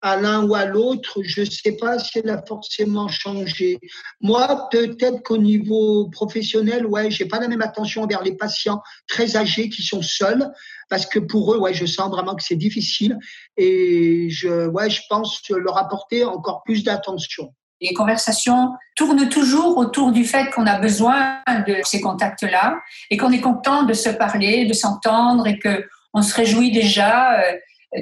à 0.05 0.17
l'un 0.17 0.43
ou 0.43 0.53
à 0.53 0.65
l'autre, 0.65 1.23
je 1.23 1.41
ne 1.41 1.45
sais 1.45 1.71
pas 1.71 1.97
si 1.97 2.19
elle 2.19 2.29
a 2.29 2.39
forcément 2.45 3.07
changé. 3.07 3.79
Moi, 4.21 4.69
peut-être 4.69 5.23
qu'au 5.23 5.39
niveau 5.39 6.09
professionnel, 6.11 6.85
ouais, 6.85 7.09
j'ai 7.09 7.25
pas 7.25 7.39
la 7.39 7.47
même 7.47 7.63
attention 7.63 8.03
envers 8.03 8.21
les 8.21 8.35
patients 8.37 8.83
très 9.07 9.35
âgés 9.35 9.67
qui 9.67 9.81
sont 9.81 10.03
seuls, 10.03 10.53
parce 10.89 11.07
que 11.07 11.17
pour 11.17 11.55
eux, 11.55 11.57
ouais, 11.57 11.73
je 11.73 11.87
sens 11.87 12.11
vraiment 12.11 12.35
que 12.35 12.43
c'est 12.43 12.55
difficile, 12.55 13.17
et 13.57 14.29
je, 14.29 14.67
ouais, 14.67 14.91
je 14.91 15.01
pense 15.09 15.41
leur 15.49 15.79
apporter 15.79 16.23
encore 16.23 16.61
plus 16.63 16.83
d'attention. 16.83 17.51
Les 17.81 17.95
conversations 17.95 18.73
tournent 18.95 19.27
toujours 19.27 19.75
autour 19.75 20.11
du 20.11 20.23
fait 20.23 20.51
qu'on 20.51 20.67
a 20.67 20.77
besoin 20.77 21.39
de 21.67 21.77
ces 21.83 21.99
contacts-là 21.99 22.79
et 23.09 23.17
qu'on 23.17 23.31
est 23.31 23.41
content 23.41 23.81
de 23.83 23.93
se 23.93 24.09
parler, 24.09 24.65
de 24.65 24.73
s'entendre 24.73 25.47
et 25.47 25.57
que 25.57 25.83
on 26.13 26.21
se 26.21 26.33
réjouit 26.33 26.71
déjà 26.71 27.39
euh, 27.39 27.51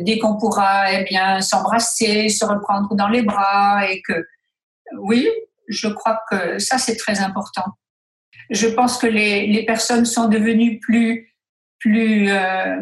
dès 0.01 0.17
qu'on 0.17 0.37
pourra 0.37 0.91
eh 0.91 1.03
bien 1.03 1.41
s'embrasser, 1.41 2.29
se 2.29 2.45
reprendre 2.45 2.95
dans 2.95 3.07
les 3.07 3.21
bras 3.21 3.89
et 3.89 4.01
que 4.01 4.13
oui, 4.99 5.29
je 5.67 5.87
crois 5.87 6.21
que 6.29 6.59
ça 6.59 6.77
c'est 6.77 6.95
très 6.95 7.19
important. 7.19 7.65
Je 8.49 8.67
pense 8.67 8.97
que 8.97 9.07
les, 9.07 9.47
les 9.47 9.65
personnes 9.65 10.05
sont 10.05 10.27
devenues 10.27 10.79
plus 10.79 11.33
plus 11.79 12.29
euh, 12.29 12.75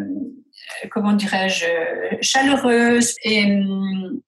comment 0.91 1.13
dirais-je 1.13 1.65
chaleureuses 2.21 3.15
et 3.23 3.45
hum, 3.45 4.21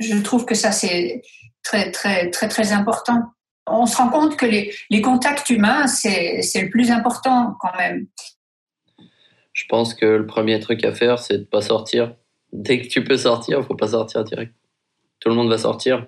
je 0.00 0.16
trouve 0.18 0.44
que 0.44 0.54
ça 0.54 0.72
c'est 0.72 1.22
très 1.62 1.90
très 1.90 2.30
très 2.30 2.48
très 2.48 2.72
important. 2.72 3.22
On 3.66 3.86
se 3.86 3.96
rend 3.98 4.08
compte 4.08 4.36
que 4.36 4.46
les, 4.46 4.74
les 4.90 5.02
contacts 5.02 5.50
humains 5.50 5.86
c'est 5.86 6.42
le 6.54 6.70
plus 6.70 6.90
important 6.90 7.54
quand 7.60 7.76
même 7.76 8.06
je 9.58 9.64
pense 9.66 9.92
que 9.92 10.06
le 10.06 10.24
premier 10.24 10.60
truc 10.60 10.84
à 10.84 10.92
faire, 10.92 11.18
c'est 11.18 11.38
de 11.38 11.42
pas 11.42 11.62
sortir. 11.62 12.14
Dès 12.52 12.80
que 12.80 12.86
tu 12.86 13.02
peux 13.02 13.16
sortir, 13.16 13.64
faut 13.64 13.74
pas 13.74 13.88
sortir 13.88 14.22
direct. 14.22 14.54
Tout 15.18 15.30
le 15.30 15.34
monde 15.34 15.48
va 15.48 15.58
sortir. 15.58 16.06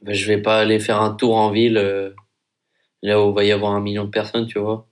Ben, 0.00 0.14
je 0.14 0.26
vais 0.26 0.40
pas 0.40 0.60
aller 0.60 0.80
faire 0.80 1.02
un 1.02 1.12
tour 1.12 1.36
en 1.36 1.50
ville 1.50 1.76
euh, 1.76 2.14
là 3.02 3.22
où 3.22 3.28
il 3.28 3.34
va 3.34 3.44
y 3.44 3.52
avoir 3.52 3.72
un 3.72 3.82
million 3.82 4.06
de 4.06 4.10
personnes, 4.10 4.46
tu 4.46 4.58
vois. 4.58 4.88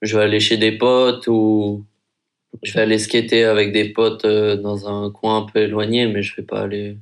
Je 0.00 0.18
vais 0.18 0.24
aller 0.24 0.40
chez 0.40 0.56
des 0.56 0.72
potes 0.72 1.28
ou 1.28 1.86
je 2.64 2.72
vais 2.72 2.80
aller 2.80 2.98
skater 2.98 3.44
avec 3.44 3.70
des 3.70 3.90
potes 3.90 4.24
euh, 4.24 4.56
dans 4.56 4.88
un 4.88 5.08
coin 5.12 5.36
un 5.36 5.42
peu 5.42 5.60
éloigné, 5.60 6.08
mais 6.08 6.24
je 6.24 6.34
vais 6.34 6.42
pas 6.42 6.62
aller, 6.62 6.98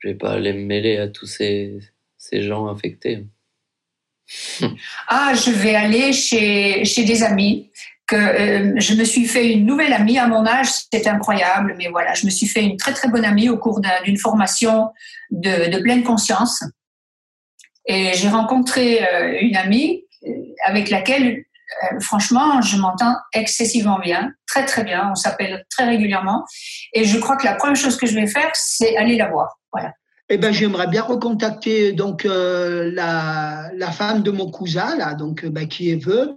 je 0.00 0.08
vais 0.08 0.16
pas 0.16 0.32
aller 0.32 0.52
me 0.52 0.64
mêler 0.64 0.96
à 0.96 1.06
tous 1.06 1.26
ces, 1.26 1.78
ces 2.18 2.42
gens 2.42 2.66
infectés. 2.66 3.24
ah, 5.06 5.32
je 5.32 5.52
vais 5.52 5.76
aller 5.76 6.12
chez, 6.12 6.84
chez 6.84 7.04
des 7.04 7.22
amis 7.22 7.70
euh, 8.12 8.72
je 8.76 8.94
me 8.94 9.04
suis 9.04 9.26
fait 9.26 9.52
une 9.52 9.66
nouvelle 9.66 9.92
amie 9.92 10.18
à 10.18 10.26
mon 10.26 10.46
âge, 10.46 10.68
c'est 10.92 11.06
incroyable, 11.06 11.74
mais 11.78 11.88
voilà, 11.88 12.14
je 12.14 12.26
me 12.26 12.30
suis 12.30 12.46
fait 12.46 12.62
une 12.62 12.76
très 12.76 12.92
très 12.92 13.08
bonne 13.08 13.24
amie 13.24 13.48
au 13.48 13.58
cours 13.58 13.80
d'une 14.04 14.18
formation 14.18 14.90
de, 15.30 15.80
pleine 15.82 16.02
conscience. 16.02 16.62
Et 17.86 18.12
j'ai 18.14 18.28
rencontré 18.28 19.02
euh, 19.02 19.38
une 19.40 19.56
amie 19.56 20.04
euh, 20.26 20.30
avec 20.64 20.90
laquelle, 20.90 21.44
franchement, 22.00 22.60
je 22.60 22.76
m'entends 22.76 23.16
excessivement 23.32 23.98
bien, 23.98 24.32
très 24.46 24.64
très 24.66 24.84
bien. 24.84 25.08
On 25.10 25.14
s'appelle 25.14 25.64
très 25.70 25.84
régulièrement. 25.84 26.44
Et 26.92 27.04
je 27.04 27.18
crois 27.18 27.36
que 27.36 27.44
la 27.44 27.54
première 27.54 27.76
chose 27.76 27.96
que 27.96 28.06
je 28.06 28.14
vais 28.14 28.26
faire, 28.26 28.50
c'est 28.54 28.96
aller 28.96 29.16
la 29.16 29.28
voir. 29.28 29.58
Voilà. 29.72 29.92
Eh 30.28 30.36
ben, 30.36 30.52
j'aimerais 30.52 30.86
bien 30.86 31.02
recontacter 31.02 31.92
donc 31.92 32.24
la, 32.24 33.70
femme 33.90 34.22
de 34.22 34.30
mon 34.30 34.50
cousin 34.50 35.14
donc 35.14 35.44
bah, 35.46 35.64
qui 35.64 35.90
est 35.90 36.02
veuve, 36.02 36.36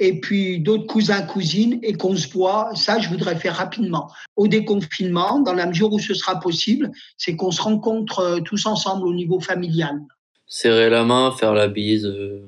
et 0.00 0.18
puis 0.18 0.58
d'autres 0.58 0.86
cousins, 0.86 1.22
cousines, 1.22 1.78
et 1.82 1.92
qu'on 1.92 2.16
se 2.16 2.28
voit. 2.32 2.74
Ça, 2.74 2.98
je 2.98 3.08
voudrais 3.08 3.36
faire 3.36 3.54
rapidement. 3.54 4.10
Au 4.34 4.48
déconfinement, 4.48 5.40
dans 5.40 5.52
la 5.52 5.66
mesure 5.66 5.92
où 5.92 5.98
ce 5.98 6.14
sera 6.14 6.40
possible, 6.40 6.90
c'est 7.18 7.36
qu'on 7.36 7.50
se 7.50 7.60
rencontre 7.60 8.18
euh, 8.20 8.40
tous 8.40 8.66
ensemble 8.66 9.06
au 9.06 9.12
niveau 9.12 9.40
familial. 9.40 10.00
Serrer 10.46 10.88
la 10.88 11.04
main, 11.04 11.32
faire 11.32 11.52
la 11.52 11.68
bise. 11.68 12.06
Euh, 12.06 12.46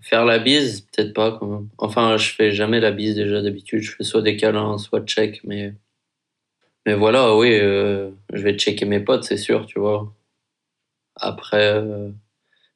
faire 0.00 0.24
la 0.24 0.38
bise, 0.38 0.82
peut-être 0.82 1.12
pas 1.12 1.32
quand 1.32 1.46
même. 1.46 1.68
Enfin, 1.78 2.16
je 2.16 2.32
fais 2.32 2.52
jamais 2.52 2.78
la 2.78 2.92
bise 2.92 3.16
déjà 3.16 3.42
d'habitude. 3.42 3.82
Je 3.82 3.90
fais 3.90 4.04
soit 4.04 4.22
des 4.22 4.36
câlins, 4.36 4.78
soit 4.78 5.04
check, 5.04 5.40
mais. 5.44 5.74
Mais 6.86 6.94
voilà, 6.94 7.36
oui, 7.36 7.50
euh, 7.52 8.10
je 8.32 8.42
vais 8.42 8.56
checker 8.56 8.86
mes 8.86 9.00
potes, 9.00 9.24
c'est 9.24 9.36
sûr, 9.36 9.66
tu 9.66 9.78
vois. 9.78 10.14
Après, 11.14 11.84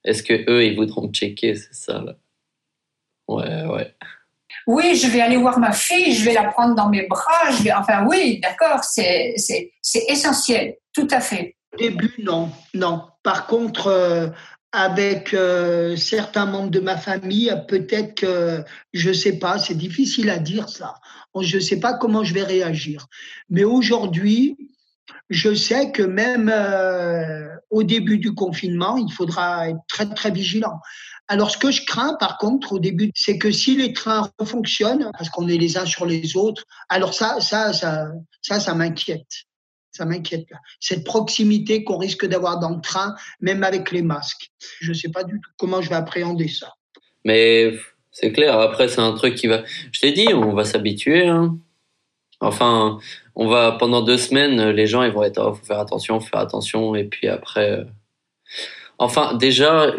est-ce 0.04 0.22
que 0.22 0.50
eux, 0.50 0.62
ils 0.62 0.76
voudront 0.76 1.10
checker, 1.10 1.54
c'est 1.54 1.72
ça 1.72 2.02
là. 2.02 2.14
Ouais, 3.28 3.64
ouais. 3.66 3.94
Oui, 4.66 4.94
je 4.94 5.08
vais 5.08 5.20
aller 5.20 5.36
voir 5.36 5.58
ma 5.58 5.72
fille, 5.72 6.14
je 6.14 6.24
vais 6.24 6.32
la 6.32 6.44
prendre 6.44 6.74
dans 6.74 6.88
mes 6.88 7.06
bras. 7.06 7.50
Je 7.50 7.62
vais... 7.62 7.72
Enfin, 7.72 8.06
oui, 8.06 8.40
d'accord, 8.40 8.82
c'est 8.84 9.34
essentiel, 10.08 10.76
tout 10.94 11.08
à 11.10 11.20
fait. 11.20 11.56
Au 11.74 11.76
début, 11.76 12.14
non, 12.22 12.50
non. 12.72 13.02
Par 13.22 13.46
contre, 13.46 13.88
euh, 13.88 14.28
avec 14.72 15.34
euh, 15.34 15.96
certains 15.96 16.46
membres 16.46 16.70
de 16.70 16.80
ma 16.80 16.96
famille, 16.96 17.52
peut-être 17.68 18.14
que, 18.14 18.64
je 18.92 19.08
ne 19.08 19.14
sais 19.14 19.38
pas, 19.38 19.58
c'est 19.58 19.76
difficile 19.76 20.30
à 20.30 20.38
dire 20.38 20.68
ça. 20.68 20.94
Je 21.40 21.56
ne 21.56 21.62
sais 21.62 21.80
pas 21.80 21.94
comment 21.94 22.24
je 22.24 22.32
vais 22.32 22.44
réagir. 22.44 23.06
Mais 23.50 23.64
aujourd'hui, 23.64 24.56
je 25.30 25.54
sais 25.54 25.90
que 25.90 26.02
même 26.02 26.50
euh, 26.52 27.48
au 27.70 27.82
début 27.82 28.18
du 28.18 28.34
confinement, 28.34 28.96
il 28.96 29.12
faudra 29.12 29.68
être 29.68 29.80
très, 29.88 30.06
très 30.12 30.30
vigilant. 30.30 30.80
Alors, 31.28 31.50
ce 31.50 31.56
que 31.56 31.70
je 31.70 31.84
crains, 31.84 32.14
par 32.14 32.38
contre, 32.38 32.72
au 32.72 32.78
début, 32.78 33.10
c'est 33.14 33.38
que 33.38 33.50
si 33.50 33.76
les 33.76 33.92
trains 33.92 34.30
fonctionnent, 34.44 35.10
parce 35.16 35.30
qu'on 35.30 35.48
est 35.48 35.56
les 35.56 35.78
uns 35.78 35.86
sur 35.86 36.04
les 36.04 36.36
autres, 36.36 36.64
alors 36.88 37.14
ça, 37.14 37.40
ça, 37.40 37.72
ça, 37.72 38.08
ça, 38.42 38.60
ça 38.60 38.74
m'inquiète. 38.74 39.44
Ça 39.90 40.04
m'inquiète. 40.04 40.46
Cette 40.80 41.04
proximité 41.04 41.84
qu'on 41.84 41.98
risque 41.98 42.26
d'avoir 42.26 42.58
dans 42.58 42.70
le 42.70 42.80
train, 42.80 43.14
même 43.40 43.62
avec 43.62 43.90
les 43.90 44.02
masques. 44.02 44.50
Je 44.80 44.90
ne 44.90 44.94
sais 44.94 45.08
pas 45.08 45.24
du 45.24 45.40
tout 45.40 45.50
comment 45.56 45.80
je 45.80 45.88
vais 45.88 45.94
appréhender 45.94 46.48
ça. 46.48 46.74
Mais 47.24 47.72
c'est 48.10 48.32
clair. 48.32 48.58
Après, 48.58 48.88
c'est 48.88 49.00
un 49.00 49.12
truc 49.12 49.34
qui 49.36 49.46
va. 49.46 49.62
Je 49.92 50.00
t'ai 50.00 50.12
dit, 50.12 50.28
on 50.34 50.52
va 50.52 50.64
s'habituer. 50.64 51.26
Hein. 51.28 51.56
Enfin, 52.40 52.98
on 53.34 53.48
va 53.48 53.72
pendant 53.72 54.02
deux 54.02 54.18
semaines, 54.18 54.70
les 54.70 54.86
gens 54.86 55.02
ils 55.02 55.12
vont 55.12 55.22
être, 55.22 55.38
oh, 55.38 55.54
faut 55.54 55.64
faire 55.64 55.78
attention, 55.78 56.20
faut 56.20 56.28
faire 56.28 56.40
attention, 56.40 56.94
et 56.94 57.04
puis 57.04 57.28
après. 57.28 57.70
Euh, 57.70 57.84
enfin, 58.98 59.34
déjà, 59.34 59.92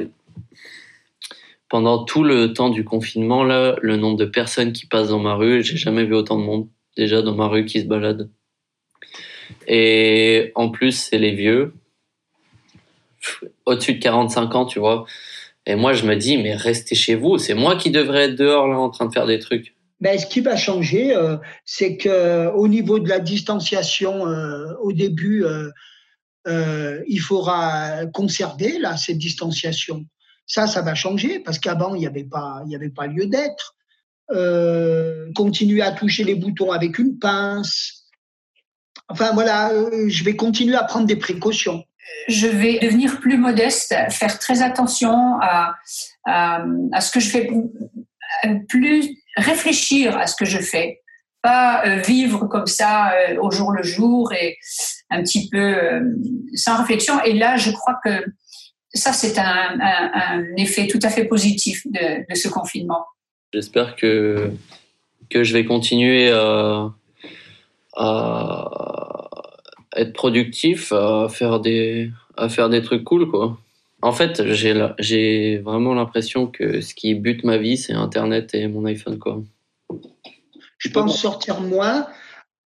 pendant 1.69 2.04
tout 2.04 2.23
le 2.23 2.54
temps 2.54 2.69
du 2.69 2.84
confinement, 2.84 3.43
là, 3.43 3.75
le 3.82 3.97
nombre 3.97 4.17
de 4.17 4.25
personnes 4.25 4.73
qui 4.73 4.86
passent 4.86 5.10
dans 5.10 5.19
ma 5.19 5.36
rue, 5.36 5.63
j'ai 5.63 5.78
jamais 5.78 6.06
vu 6.06 6.13
autant 6.13 6.38
de 6.38 6.43
monde 6.43 6.67
déjà 6.95 7.21
dans 7.21 7.36
ma 7.36 7.47
rue 7.47 7.65
qui 7.65 7.82
se 7.82 7.86
balade. 7.86 8.30
Et 9.67 10.51
en 10.56 10.69
plus, 10.69 10.91
c'est 10.91 11.17
les 11.17 11.34
vieux, 11.34 11.73
au-dessus 13.65 13.95
de 13.95 13.99
45 13.99 14.56
ans, 14.56 14.65
tu 14.65 14.80
vois. 14.80 15.06
Et 15.65 15.75
moi, 15.75 15.93
je 15.93 16.06
me 16.06 16.15
dis, 16.15 16.38
mais 16.38 16.56
restez 16.56 16.95
chez 16.95 17.15
vous, 17.15 17.38
c'est 17.38 17.56
moi 17.56 17.75
qui 17.75 17.89
devrais 17.89 18.25
être 18.25 18.36
dehors 18.36 18.67
là 18.67 18.78
en 18.78 18.89
train 18.89 19.08
de 19.08 19.13
faire 19.13 19.25
des 19.25 19.39
trucs. 19.39 19.75
Ben, 20.01 20.19
ce 20.19 20.25
qui 20.25 20.41
va 20.41 20.56
changer, 20.56 21.15
euh, 21.15 21.38
c'est 21.63 21.97
que 21.97 22.51
au 22.54 22.67
niveau 22.67 22.99
de 22.99 23.10
la 23.10 23.19
distanciation, 23.19 24.28
euh, 24.28 24.73
au 24.82 24.91
début, 24.91 25.45
euh, 25.45 27.01
il 27.08 27.19
faudra 27.19 28.06
conserver 28.08 28.78
là 28.78 28.97
cette 28.97 29.17
distanciation. 29.17 30.06
Ça, 30.47 30.67
ça 30.67 30.81
va 30.81 30.95
changer 30.95 31.39
parce 31.39 31.60
qu'avant, 31.60 31.95
il 31.95 31.99
n'y 31.99 32.08
avait, 32.08 32.23
pas, 32.23 32.63
avait 32.73 32.89
pas 32.89 33.08
lieu 33.08 33.25
d'être. 33.25 33.75
Euh, 34.31 35.31
continuer 35.36 35.84
à 35.84 35.91
toucher 35.91 36.23
les 36.23 36.34
boutons 36.34 36.71
avec 36.71 36.97
une 36.97 37.19
pince. 37.19 38.05
Enfin, 39.08 39.31
voilà, 39.34 39.69
euh, 39.69 40.05
je 40.08 40.23
vais 40.23 40.36
continuer 40.36 40.75
à 40.75 40.84
prendre 40.84 41.05
des 41.05 41.15
précautions. 41.15 41.84
Je 42.27 42.47
vais 42.47 42.79
devenir 42.79 43.19
plus 43.19 43.38
modeste, 43.38 43.95
faire 44.10 44.39
très 44.39 44.63
attention 44.63 45.38
à, 45.41 45.75
à, 46.25 47.01
ce 47.01 47.12
que 47.12 47.19
je 47.19 47.29
fais, 47.29 47.47
plus 48.67 49.15
réfléchir 49.38 50.17
à 50.17 50.25
ce 50.25 50.36
que 50.36 50.45
je 50.45 50.58
fais, 50.58 51.03
pas 51.43 51.86
euh, 51.86 51.97
vivre 51.97 52.47
comme 52.47 52.65
ça 52.65 53.13
au 53.39 53.51
jour 53.51 53.71
le 53.71 53.84
jour 53.84 54.34
et 54.34 54.58
un 55.12 55.21
petit 55.21 55.49
peu 55.49 55.75
sans 56.55 56.77
réflexion. 56.77 57.21
Et 57.23 57.34
là, 57.34 57.58
je 57.58 57.69
crois 57.69 57.99
que 58.03 58.25
ça, 58.95 59.13
c'est 59.13 59.38
un, 59.38 60.55
effet 60.58 60.88
tout 60.88 60.99
à 61.03 61.10
fait 61.10 61.25
positif 61.25 61.86
de, 61.86 62.36
ce 62.36 62.47
confinement. 62.47 63.05
J'espère 63.53 63.95
que, 63.95 64.51
que 65.29 65.43
je 65.43 65.53
vais 65.53 65.65
continuer 65.65 66.31
à, 66.31 66.93
être 69.95 70.13
productif, 70.13 70.91
à 70.91 71.27
faire, 71.29 71.60
des, 71.60 72.12
à 72.38 72.49
faire 72.49 72.69
des 72.69 72.81
trucs 72.81 73.03
cool. 73.03 73.29
Quoi. 73.29 73.58
En 74.01 74.12
fait, 74.12 74.43
j'ai 74.53 75.58
vraiment 75.58 75.93
l'impression 75.93 76.47
que 76.47 76.81
ce 76.81 76.93
qui 76.93 77.15
bute 77.15 77.43
ma 77.43 77.58
vie, 77.58 77.77
c'est 77.77 77.93
Internet 77.93 78.53
et 78.53 78.67
mon 78.67 78.86
iPhone. 78.86 79.19
Quoi. 79.19 79.41
Je 80.77 80.89
pense 80.89 81.19
sortir 81.19 81.62
moins 81.62 82.08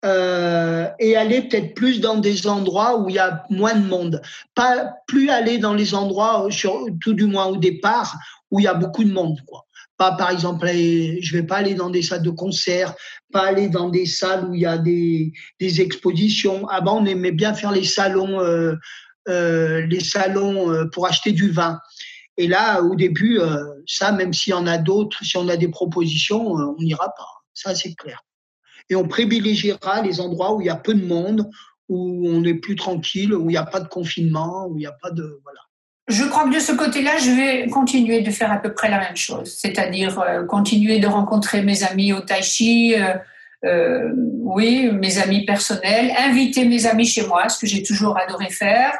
euh, 0.05 0.89
et 0.99 1.17
aller 1.17 1.43
peut-être 1.43 1.75
plus 1.75 2.01
dans 2.01 2.17
des 2.17 2.47
endroits 2.47 2.99
où 2.99 3.09
il 3.09 3.17
y 3.17 3.19
a 3.19 3.45
moins 3.51 3.75
de 3.75 3.87
monde. 3.87 4.23
Pas 4.55 4.93
plus 5.07 5.31
aller 5.31 5.59
dans 5.59 5.75
les 5.75 5.95
endroits, 5.95 6.47
sur, 6.51 6.87
tout 7.01 7.15
du 7.15 7.27
moins 7.27 7.47
au 7.47 7.57
départ, 7.57 8.17
où 8.51 8.61
il 8.61 8.65
y 8.65 8.69
a 8.69 8.75
beaucoup 8.75 9.05
de 9.05 9.13
monde. 9.13 9.39
Quoi. 9.47 9.65
Pas 9.97 10.13
par 10.13 10.31
exemple, 10.31 10.69
je 10.69 11.33
vais 11.33 11.43
pas 11.43 11.57
aller 11.57 11.75
dans 11.75 11.91
des 11.91 12.03
salles 12.03 12.23
de 12.23 12.31
concert, 12.31 12.95
pas 13.33 13.47
aller 13.47 13.69
dans 13.69 13.89
des 13.89 14.07
salles 14.07 14.45
où 14.45 14.55
il 14.55 14.61
y 14.61 14.67
a 14.67 14.79
des, 14.79 15.33
des 15.59 15.81
expositions. 15.81 16.69
Avant, 16.69 17.03
on 17.03 17.07
aimait 17.07 17.33
bien 17.33 17.55
faire 17.55 17.73
les 17.73 17.85
salons. 17.85 18.41
Euh, 18.41 18.77
euh, 19.29 19.85
les 19.87 20.01
salons 20.01 20.73
euh, 20.73 20.87
pour 20.87 21.07
acheter 21.07 21.33
du 21.33 21.51
vin. 21.51 21.79
Et 22.39 22.47
là, 22.47 22.81
au 22.83 22.95
début, 22.95 23.39
euh, 23.41 23.63
ça, 23.87 24.11
même 24.13 24.33
s'il 24.33 24.53
y 24.53 24.55
en 24.55 24.67
a 24.67 24.79
d'autres, 24.79 25.23
si 25.23 25.37
on 25.37 25.49
a 25.49 25.57
des 25.57 25.69
propositions, 25.69 26.53
on 26.53 26.77
n'ira 26.79 27.13
pas. 27.15 27.29
Ça, 27.53 27.75
c'est 27.75 27.95
clair. 27.95 28.23
Et 28.91 28.97
on 28.97 29.07
privilégiera 29.07 30.03
les 30.03 30.21
endroits 30.21 30.55
où 30.55 30.61
il 30.61 30.67
y 30.67 30.71
a 30.71 30.77
peu 30.77 30.95
de 30.95 31.05
monde, 31.05 31.49
où 31.89 32.29
on 32.29 32.45
est 32.45 32.55
plus 32.55 32.77
tranquille, 32.77 33.35
où 33.35 33.49
il 33.51 33.53
n'y 33.53 33.57
a 33.57 33.65
pas 33.65 33.81
de 33.81 33.89
confinement, 33.89 34.67
où 34.69 34.77
il 34.77 34.81
n'y 34.81 34.87
a 34.87 34.97
pas 35.01 35.11
de 35.11 35.41
voilà. 35.43 35.61
Je 36.09 36.25
crois 36.25 36.45
que 36.49 36.55
de 36.55 36.61
ce 36.61 36.73
côté-là, 36.73 37.19
je 37.19 37.31
vais 37.31 37.69
continuer 37.69 38.23
de 38.23 38.31
faire 38.31 38.51
à 38.51 38.57
peu 38.57 38.73
près 38.73 38.89
la 38.89 38.99
même 38.99 39.17
chose, 39.17 39.55
c'est-à-dire 39.61 40.25
continuer 40.49 41.01
de 41.01 41.07
rencontrer 41.07 41.61
mes 41.61 41.83
amis 41.85 42.15
au 42.15 42.21
tai 42.21 42.43
chi, 42.43 42.95
oui, 43.63 44.91
mes 44.91 45.19
amis 45.19 45.45
personnels, 45.45 46.15
inviter 46.17 46.65
mes 46.65 46.87
amis 46.87 47.05
chez 47.05 47.27
moi, 47.27 47.51
ce 47.51 47.59
que 47.59 47.67
j'ai 47.67 47.83
toujours 47.83 48.17
adoré 48.17 48.49
faire, 48.49 48.95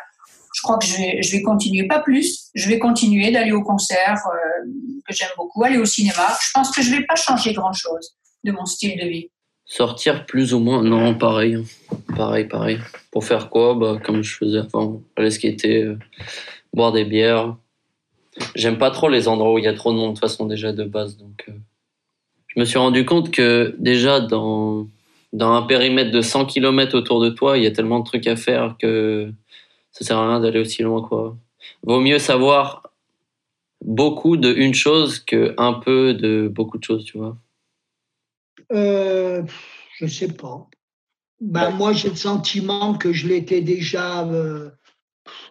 je 0.55 0.63
crois 0.63 0.79
que 0.79 0.87
je 0.87 0.97
vais, 0.97 1.23
je 1.23 1.33
vais 1.33 1.43
continuer, 1.43 1.87
pas 1.87 2.01
plus. 2.01 2.51
Je 2.55 2.69
vais 2.69 2.79
continuer 2.79 3.31
d'aller 3.31 3.53
au 3.53 3.63
concert 3.63 4.21
euh, 4.27 4.67
que 5.07 5.15
j'aime 5.15 5.29
beaucoup, 5.37 5.63
aller 5.65 5.79
au 5.79 5.85
cinéma. 5.85 6.37
Je 6.43 6.51
pense 6.53 6.71
que 6.75 6.83
je 6.83 6.91
vais 6.91 7.05
pas 7.05 7.17
changer 7.17 7.53
grand-chose 7.53 8.17
de 8.45 8.53
mon 8.53 8.67
style 8.67 8.99
de 8.99 9.07
vie. 9.07 9.31
Sortir 9.71 10.25
plus 10.25 10.55
ou 10.55 10.61
moins, 10.61 10.83
non, 10.83 11.15
pareil, 11.15 11.63
pareil, 12.17 12.47
pareil. 12.47 12.79
Pour 13.11 13.27
faire 13.27 13.51
quoi? 13.51 13.75
Bah, 13.75 13.99
Comme 14.03 14.23
je 14.23 14.35
faisais 14.35 14.61
avant, 14.61 15.03
aller 15.15 15.31
skater, 15.31 15.83
euh, 15.83 15.99
boire 16.73 16.91
des 16.91 17.05
bières. 17.05 17.55
J'aime 18.55 18.79
pas 18.79 18.91
trop 18.91 19.11
les 19.11 19.29
endroits 19.29 19.53
où 19.53 19.59
il 19.59 19.65
y 19.65 19.69
a 19.69 19.75
trop 19.75 19.93
de 19.93 19.99
monde, 19.99 20.15
de 20.15 20.15
toute 20.15 20.21
façon, 20.21 20.47
déjà 20.47 20.73
de 20.73 20.85
base. 20.85 21.19
Donc, 21.19 21.45
euh, 21.51 21.53
je 22.47 22.59
me 22.59 22.65
suis 22.65 22.79
rendu 22.79 23.05
compte 23.05 23.31
que 23.31 23.75
déjà 23.79 24.21
dans, 24.21 24.89
dans 25.35 25.53
un 25.53 25.63
périmètre 25.63 26.13
de 26.13 26.23
100 26.23 26.47
km 26.47 26.97
autour 26.97 27.21
de 27.21 27.29
toi, 27.29 27.59
il 27.59 27.65
y 27.65 27.67
a 27.67 27.71
tellement 27.71 28.01
de 28.01 28.07
trucs 28.07 28.27
à 28.27 28.37
faire 28.37 28.77
que 28.79 29.31
ça 29.93 30.03
sert 30.03 30.17
à 30.17 30.31
rien 30.31 30.41
d'aller 30.41 30.61
aussi 30.61 30.83
loin, 30.83 31.03
quoi. 31.03 31.37
Vaut 31.83 32.01
mieux 32.01 32.19
savoir 32.19 32.85
beaucoup 33.85 34.39
de 34.39 34.51
une 34.51 34.73
chose 34.73 35.19
que 35.19 35.55
un 35.59 35.75
peu 35.75 36.15
de 36.15 36.49
beaucoup 36.51 36.79
de 36.79 36.85
choses, 36.85 37.05
tu 37.05 37.19
vois. 37.19 37.37
Euh, 38.73 39.43
je 39.99 40.07
sais 40.07 40.29
pas. 40.29 40.69
Ben, 41.41 41.71
moi, 41.71 41.93
j'ai 41.93 42.11
le 42.11 42.17
sentiment 42.17 42.95
que 42.95 43.13
je 43.13 43.29
l'étais 43.29 43.61
déjà 43.61 44.25
euh, 44.25 44.71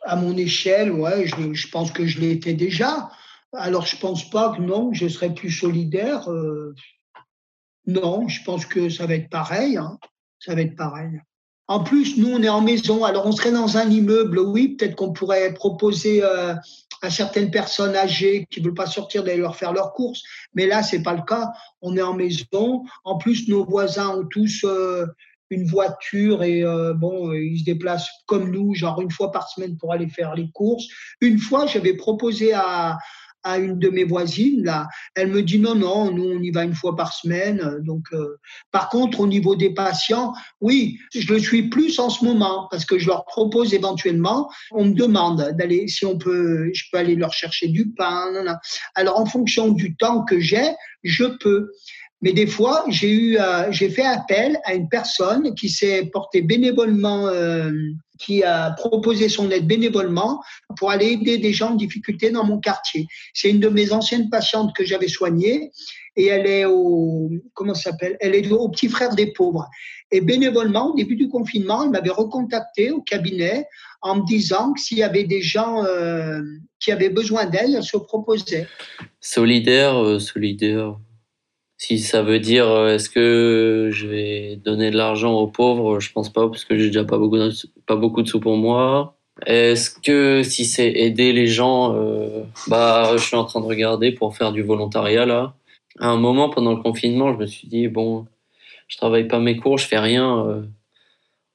à 0.04 0.16
mon 0.16 0.36
échelle. 0.36 0.92
Ouais, 0.92 1.26
je, 1.26 1.68
pense 1.70 1.92
que 1.92 2.06
je 2.06 2.20
l'étais 2.20 2.54
déjà. 2.54 3.10
Alors, 3.54 3.86
je 3.86 3.98
pense 3.98 4.30
pas 4.30 4.54
que 4.56 4.62
non, 4.62 4.92
je 4.94 5.08
serais 5.08 5.34
plus 5.34 5.52
solidaire. 5.52 6.30
Euh, 6.30 6.76
non, 7.86 8.28
je 8.28 8.44
pense 8.44 8.66
que 8.66 8.90
ça 8.90 9.06
va 9.06 9.16
être 9.16 9.30
pareil. 9.30 9.78
Hein. 9.78 9.98
Ça 10.40 10.56
va 10.56 10.62
être 10.62 10.76
pareil. 10.76 11.22
En 11.70 11.84
plus, 11.84 12.18
nous, 12.18 12.30
on 12.30 12.44
est 12.44 12.50
en 12.50 12.62
maison. 12.62 13.04
Alors, 13.04 13.26
on 13.26 13.32
serait 13.32 13.52
dans 13.52 13.78
un 13.78 13.90
immeuble, 13.90 14.40
oui, 14.40 14.70
peut-être 14.70 14.96
qu'on 14.96 15.12
pourrait 15.12 15.54
proposer 15.54 16.22
euh, 16.24 16.54
à 17.02 17.10
certaines 17.10 17.52
personnes 17.52 17.96
âgées 17.96 18.46
qui 18.50 18.60
veulent 18.60 18.74
pas 18.74 18.88
sortir 18.88 19.24
d'aller 19.24 19.42
leur 19.42 19.56
faire 19.56 19.74
leurs 19.74 19.94
courses. 19.94 20.22
Mais 20.54 20.66
là, 20.66 20.84
c'est 20.84 21.04
pas 21.04 21.14
le 21.14 21.22
cas. 21.22 21.52
On 21.82 21.96
est 21.96 22.02
en 22.02 22.14
maison. 22.14 22.84
En 23.04 23.18
plus, 23.18 23.48
nos 23.48 23.66
voisins 23.66 24.10
ont 24.10 24.26
tous 24.26 24.64
euh, 24.64 25.06
une 25.50 25.66
voiture 25.66 26.44
et 26.44 26.64
euh, 26.64 26.94
bon, 26.94 27.34
ils 27.34 27.60
se 27.60 27.64
déplacent 27.66 28.10
comme 28.26 28.52
nous, 28.52 28.74
genre 28.74 29.02
une 29.02 29.12
fois 29.12 29.32
par 29.32 29.50
semaine 29.50 29.78
pour 29.78 29.94
aller 29.94 30.10
faire 30.10 30.36
les 30.36 30.50
courses. 30.52 30.86
Une 31.22 31.40
fois, 31.40 31.66
j'avais 31.68 31.94
proposé 31.94 32.54
à, 32.54 32.98
à 33.48 33.58
une 33.58 33.80
de 33.80 33.90
mes 33.90 34.04
voisines, 34.04 34.64
là, 34.64 34.88
elle 35.16 35.30
me 35.30 35.42
dit 35.42 35.60
non, 35.60 35.76
non, 35.76 36.12
nous 36.12 36.26
on 36.26 36.42
y 36.42 36.52
va 36.52 36.64
une 36.64 36.74
fois 36.74 36.96
par 36.96 37.14
semaine. 37.14 37.80
Donc, 37.82 38.06
euh, 38.12 38.38
par 38.72 38.90
contre, 38.90 39.22
au 39.22 39.28
niveau 39.28 39.56
des 39.56 39.74
patients, 39.74 40.34
oui, 40.62 41.00
je 41.16 41.32
le 41.34 41.40
suis 41.40 41.70
plus 41.70 41.98
en 42.00 42.10
ce 42.10 42.26
moment 42.26 42.68
parce 42.70 42.86
que 42.86 43.00
je 43.00 43.08
leur 43.08 43.26
propose 43.26 43.74
éventuellement, 43.74 44.50
on 44.72 44.86
me 44.86 44.94
demande 44.94 45.56
d'aller, 45.58 45.88
si 45.88 46.06
on 46.06 46.18
peut, 46.18 46.70
je 46.74 46.84
peux 46.92 46.98
aller 46.98 47.16
leur 47.16 47.34
chercher 47.34 47.68
du 47.68 47.90
pain. 47.90 48.26
Alors, 48.96 49.20
en 49.20 49.26
fonction 49.26 49.70
du 49.70 49.96
temps 49.96 50.24
que 50.26 50.40
j'ai, 50.40 50.68
je 51.04 51.26
peux. 51.40 51.72
Mais 52.22 52.34
des 52.34 52.48
fois, 52.48 52.84
j'ai 52.90 53.12
eu, 53.12 53.38
euh, 53.38 53.72
j'ai 53.72 53.90
fait 53.90 54.06
appel 54.06 54.60
à 54.66 54.74
une 54.74 54.90
personne 54.90 55.54
qui 55.54 55.70
s'est 55.70 56.10
portée 56.12 56.42
bénévolement, 56.42 57.28
euh, 57.28 57.72
qui 58.18 58.44
a 58.44 58.72
proposé 58.72 59.30
son 59.30 59.52
aide 59.52 59.68
bénévolement 59.68 60.42
pour 60.78 60.90
aller 60.90 61.12
aider 61.12 61.38
des 61.38 61.54
gens 61.54 61.72
en 61.72 61.76
difficulté 61.76 62.32
dans 62.32 62.44
mon 62.44 62.60
quartier. 62.60 63.06
C'est 63.34 63.52
une 63.52 63.60
de 63.60 63.70
mes 63.70 63.92
anciennes 63.92 64.30
patientes 64.30 64.76
que 64.76 64.84
j'avais 64.84 65.08
soignée 65.08 65.72
et 66.16 66.26
elle 66.26 66.48
est 66.48 66.66
au, 66.66 67.30
comment 67.54 67.76
s'appelle? 67.76 68.18
Elle 68.20 68.34
est 68.34 68.52
au 68.52 68.68
petit 68.70 68.90
frère 68.90 69.14
des 69.14 69.34
pauvres. 69.34 69.68
Et 70.10 70.22
bénévolement, 70.22 70.94
au 70.94 70.96
début 70.96 71.16
du 71.16 71.30
confinement, 71.30 71.84
elle 71.84 71.92
m'avait 71.92 72.10
recontacté 72.10 72.90
au 72.90 73.02
cabinet 73.02 73.68
en 74.02 74.16
me 74.16 74.26
disant 74.26 74.74
que 74.74 74.82
s'il 74.82 74.98
y 74.98 75.04
avait 75.04 75.26
des 75.26 75.42
gens 75.42 75.84
euh, 75.86 76.42
qui 76.80 76.92
avaient 76.92 77.10
besoin 77.10 77.46
d'elle, 77.46 77.76
elle 77.76 77.84
se 77.84 77.98
proposait. 77.98 78.68
Solidaire, 79.20 80.20
solidaire 80.20 80.98
si 81.78 82.00
ça 82.00 82.24
veut 82.24 82.40
dire 82.40 82.68
euh, 82.70 82.96
est-ce 82.96 83.10
que 83.10 83.90
je 83.92 84.08
vais 84.08 84.56
donner 84.58 84.92
de 84.92 84.98
l'argent 84.98 85.34
aux 85.36 85.48
pauvres, 85.48 86.00
je 86.00 86.12
pense 86.12 86.32
pas 86.32 86.48
parce 86.50 86.66
que 86.66 86.78
j'ai 86.78 86.88
déjà 86.88 87.06
pas 87.06 87.18
beaucoup 87.18 87.38
de, 87.38 87.52
pas 87.86 87.96
beaucoup 87.96 88.24
de 88.24 88.28
sous 88.28 88.40
pour 88.40 88.58
moi. 88.58 89.16
Est-ce 89.46 89.92
que 89.92 90.42
si 90.44 90.66
c'est 90.66 90.90
aider 90.92 91.32
les 91.34 91.48
gens, 91.48 91.96
euh, 91.96 92.44
bah 92.68 93.12
je 93.18 93.24
suis 93.24 93.36
en 93.36 93.46
train 93.46 93.62
de 93.62 93.66
regarder 93.68 94.12
pour 94.12 94.36
faire 94.36 94.52
du 94.52 94.64
volontariat 94.64 95.26
là. 95.26 95.56
À 96.00 96.10
un 96.10 96.18
moment 96.18 96.50
pendant 96.50 96.74
le 96.74 96.82
confinement, 96.82 97.34
je 97.34 97.38
me 97.40 97.46
suis 97.48 97.68
dit 97.68 97.88
bon, 97.88 98.26
je 98.88 98.98
travaille 98.98 99.28
pas 99.28 99.40
mes 99.40 99.58
cours, 99.58 99.78
je 99.78 99.88
fais 99.88 100.00
rien. 100.00 100.46
Euh, 100.48 100.64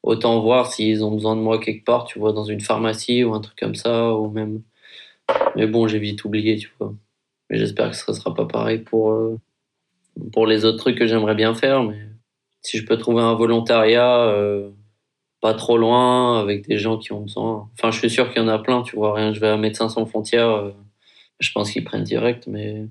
autant 0.02 0.40
voir 0.40 0.72
s'ils 0.72 1.04
ont 1.04 1.12
besoin 1.12 1.36
de 1.36 1.40
moi 1.40 1.58
quelque 1.60 1.84
part, 1.84 2.04
tu 2.04 2.18
vois, 2.18 2.32
dans 2.32 2.44
une 2.44 2.60
pharmacie 2.60 3.24
ou 3.24 3.34
un 3.34 3.40
truc 3.40 3.58
comme 3.58 3.74
ça, 3.74 4.14
ou 4.14 4.30
même. 4.30 4.62
Mais 5.56 5.66
bon, 5.66 5.88
j'ai 5.88 5.98
vite 5.98 6.24
oublié, 6.24 6.56
tu 6.58 6.72
vois. 6.78 6.94
Mais 7.50 7.58
j'espère 7.58 7.90
que 7.90 7.96
ce 7.96 8.12
sera 8.12 8.34
pas 8.34 8.46
pareil 8.46 8.78
pour 8.80 9.12
pour 10.32 10.46
les 10.46 10.64
autres 10.64 10.78
trucs 10.78 10.98
que 10.98 11.06
j'aimerais 11.06 11.34
bien 11.34 11.54
faire, 11.54 11.82
mais 11.82 11.98
si 12.62 12.78
je 12.78 12.86
peux 12.86 12.96
trouver 12.96 13.22
un 13.22 13.34
volontariat 13.34 14.24
euh, 14.26 14.70
pas 15.40 15.54
trop 15.54 15.76
loin 15.76 16.40
avec 16.40 16.66
des 16.66 16.78
gens 16.78 16.98
qui 16.98 17.12
ont 17.12 17.22
besoin. 17.22 17.68
Enfin, 17.74 17.90
je 17.90 17.98
suis 17.98 18.10
sûr 18.10 18.32
qu'il 18.32 18.40
y 18.40 18.44
en 18.44 18.48
a 18.48 18.58
plein, 18.58 18.82
tu 18.82 18.96
vois. 18.96 19.14
Rien, 19.14 19.32
je 19.32 19.40
vais 19.40 19.48
à 19.48 19.56
Médecins 19.56 19.88
sans 19.88 20.06
frontières, 20.06 20.50
euh, 20.50 20.72
je 21.40 21.50
pense 21.52 21.72
qu'ils 21.72 21.84
prennent 21.84 22.04
direct, 22.04 22.46
mais 22.46 22.86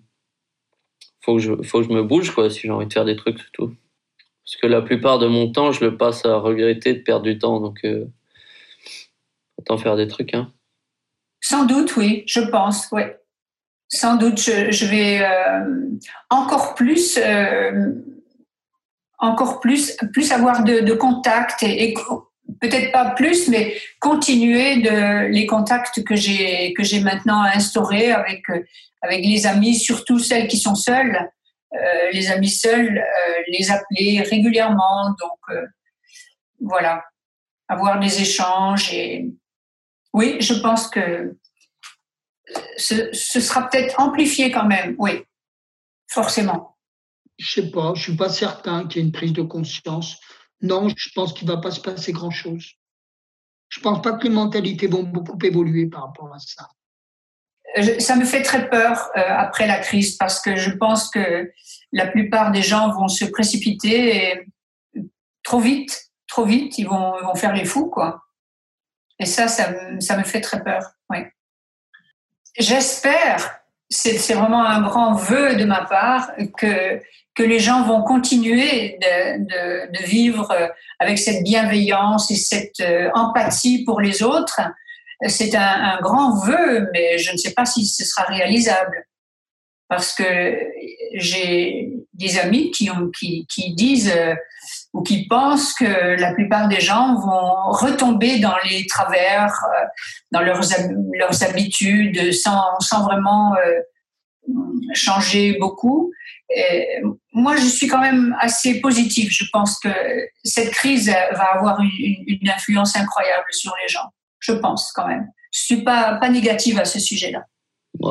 faut 1.21 1.35
que 1.35 1.41
je, 1.41 1.53
faut 1.63 1.79
que 1.79 1.87
je 1.87 1.93
me 1.93 2.03
bouge, 2.03 2.31
quoi, 2.31 2.49
si 2.49 2.61
j'ai 2.61 2.71
envie 2.71 2.87
de 2.87 2.93
faire 2.93 3.05
des 3.05 3.15
trucs, 3.15 3.39
tout. 3.53 3.73
Parce 4.43 4.57
que 4.57 4.67
la 4.67 4.81
plupart 4.81 5.19
de 5.19 5.27
mon 5.27 5.51
temps, 5.51 5.71
je 5.71 5.85
le 5.85 5.95
passe 5.95 6.25
à 6.25 6.37
regretter 6.37 6.93
de 6.93 6.99
perdre 6.99 7.23
du 7.23 7.37
temps, 7.37 7.61
donc 7.61 7.85
euh, 7.85 8.05
autant 9.57 9.77
faire 9.77 9.95
des 9.95 10.07
trucs, 10.07 10.33
hein. 10.33 10.51
Sans 11.43 11.65
doute, 11.65 11.95
oui, 11.95 12.23
je 12.27 12.41
pense, 12.41 12.89
oui 12.91 13.01
sans 13.93 14.15
doute, 14.15 14.39
je, 14.39 14.85
vais 14.85 15.21
euh, 15.21 15.89
encore 16.29 16.75
plus, 16.75 17.19
euh, 17.21 17.91
encore 19.19 19.59
plus, 19.59 19.97
plus 20.13 20.31
avoir 20.31 20.63
de, 20.63 20.93
contacts 20.93 21.63
et, 21.63 21.93
peut-être 22.61 22.91
pas 22.91 23.11
plus, 23.11 23.49
mais 23.49 23.75
continuer 23.99 24.75
les 25.29 25.45
contacts 25.45 26.03
que 26.03 26.15
j'ai 26.15 26.73
que 26.73 26.83
j'ai 26.83 27.01
maintenant 27.01 27.41
instaurés 27.41 28.11
avec 28.11 28.43
avec 29.01 29.25
les 29.25 29.45
amis, 29.45 29.75
surtout 29.75 30.19
celles 30.19 30.47
qui 30.47 30.57
sont 30.57 30.75
seules, 30.75 31.17
euh, 31.73 32.11
les 32.13 32.29
amis 32.29 32.49
seuls, 32.49 33.03
les 33.47 33.71
appeler 33.71 34.21
régulièrement. 34.21 35.15
Donc 35.19 35.57
voilà, 36.61 37.03
avoir 37.67 37.99
des 37.99 38.21
échanges 38.21 38.93
et 38.93 39.29
oui, 40.13 40.37
je 40.39 40.53
pense 40.53 40.87
que 40.87 41.35
ce, 42.77 43.13
sera 43.13 43.69
peut-être 43.69 43.99
amplifié 43.99 44.51
quand 44.51 44.65
même, 44.65 44.95
oui, 44.97 45.23
forcément. 46.07 46.77
Je 47.37 47.51
sais 47.51 47.71
pas, 47.71 47.93
je 47.95 48.03
suis 48.03 48.15
pas 48.15 48.29
certain 48.29 48.87
qu'il 48.87 49.01
y 49.01 49.03
ait 49.03 49.07
une 49.07 49.13
prise 49.13 49.33
de 49.33 49.41
conscience. 49.41 50.19
Non, 50.61 50.89
je 50.89 51.09
pense 51.15 51.33
qu'il 51.33 51.47
va 51.47 51.57
pas 51.57 51.71
se 51.71 51.79
passer 51.79 52.11
grand-chose. 52.11 52.73
Je 53.69 53.79
pense 53.79 54.01
pas 54.01 54.13
que 54.13 54.23
les 54.23 54.29
mentalités 54.29 54.87
vont 54.87 55.03
beaucoup 55.03 55.37
évoluer 55.43 55.87
par 55.87 56.03
rapport 56.03 56.33
à 56.33 56.39
ça. 56.39 56.67
Ça 57.99 58.17
me 58.17 58.25
fait 58.25 58.41
très 58.41 58.69
peur 58.69 59.09
euh, 59.15 59.21
après 59.21 59.65
la 59.65 59.79
crise 59.79 60.17
parce 60.17 60.41
que 60.41 60.57
je 60.57 60.71
pense 60.71 61.09
que 61.09 61.49
la 61.93 62.05
plupart 62.05 62.51
des 62.51 62.61
gens 62.61 62.91
vont 62.91 63.07
se 63.07 63.23
précipiter 63.23 64.33
et 64.33 64.47
trop 65.41 65.61
vite, 65.61 66.11
trop 66.27 66.45
vite, 66.45 66.77
ils 66.77 66.87
vont, 66.87 67.13
vont 67.23 67.35
faire 67.35 67.53
les 67.53 67.63
fous, 67.63 67.89
quoi. 67.89 68.21
Et 69.19 69.25
ça, 69.25 69.47
ça, 69.47 69.73
ça 69.99 70.17
me 70.17 70.23
fait 70.23 70.41
très 70.41 70.63
peur, 70.63 70.83
oui. 71.09 71.19
J'espère, 72.57 73.61
c'est 73.89 74.33
vraiment 74.33 74.65
un 74.65 74.81
grand 74.81 75.13
vœu 75.13 75.55
de 75.55 75.65
ma 75.65 75.85
part, 75.85 76.31
que, 76.57 77.01
que 77.35 77.43
les 77.43 77.59
gens 77.59 77.83
vont 77.83 78.03
continuer 78.03 78.97
de, 79.01 80.05
vivre 80.05 80.53
avec 80.99 81.19
cette 81.19 81.43
bienveillance 81.43 82.31
et 82.31 82.35
cette 82.35 82.79
euh, 82.79 83.09
empathie 83.13 83.83
pour 83.83 84.01
les 84.01 84.23
autres. 84.23 84.61
C'est 85.27 85.55
un, 85.55 85.99
grand 86.01 86.39
vœu, 86.39 86.89
mais 86.93 87.17
je 87.19 87.31
ne 87.31 87.37
sais 87.37 87.53
pas 87.53 87.65
si 87.65 87.85
ce 87.85 88.03
sera 88.03 88.23
réalisable 88.23 89.05
parce 89.87 90.13
que 90.13 90.57
j'ai 91.13 91.93
des 92.13 92.39
amis 92.39 92.71
qui, 92.71 92.89
ont, 92.89 93.11
qui 93.11 93.73
disent 93.75 94.11
euh, 94.15 94.33
ou 94.93 95.03
qui 95.03 95.27
pensent 95.27 95.73
que 95.73 96.19
la 96.19 96.33
plupart 96.33 96.67
des 96.67 96.81
gens 96.81 97.15
vont 97.15 97.71
retomber 97.71 98.39
dans 98.39 98.55
les 98.69 98.85
travers, 98.87 99.53
euh, 99.53 99.85
dans 100.31 100.41
leurs, 100.41 100.61
leurs 101.13 101.43
habitudes, 101.43 102.33
sans, 102.33 102.79
sans 102.79 103.03
vraiment 103.03 103.55
euh, 103.55 104.53
changer 104.93 105.57
beaucoup. 105.59 106.11
Moi, 107.33 107.55
je 107.55 107.65
suis 107.65 107.87
quand 107.87 108.01
même 108.01 108.35
assez 108.39 108.81
positive. 108.81 109.29
Je 109.31 109.45
pense 109.53 109.79
que 109.79 109.89
cette 110.43 110.71
crise 110.71 111.07
va 111.07 111.55
avoir 111.55 111.79
une, 111.79 112.49
influence 112.49 112.95
incroyable 112.97 113.45
sur 113.51 113.73
les 113.81 113.87
gens. 113.87 114.09
Je 114.39 114.51
pense 114.51 114.91
quand 114.93 115.07
même. 115.07 115.27
Je 115.53 115.61
suis 115.61 115.83
pas, 115.83 116.15
pas 116.15 116.27
négative 116.27 116.77
à 116.79 116.85
ce 116.85 116.99
sujet-là. 116.99 117.45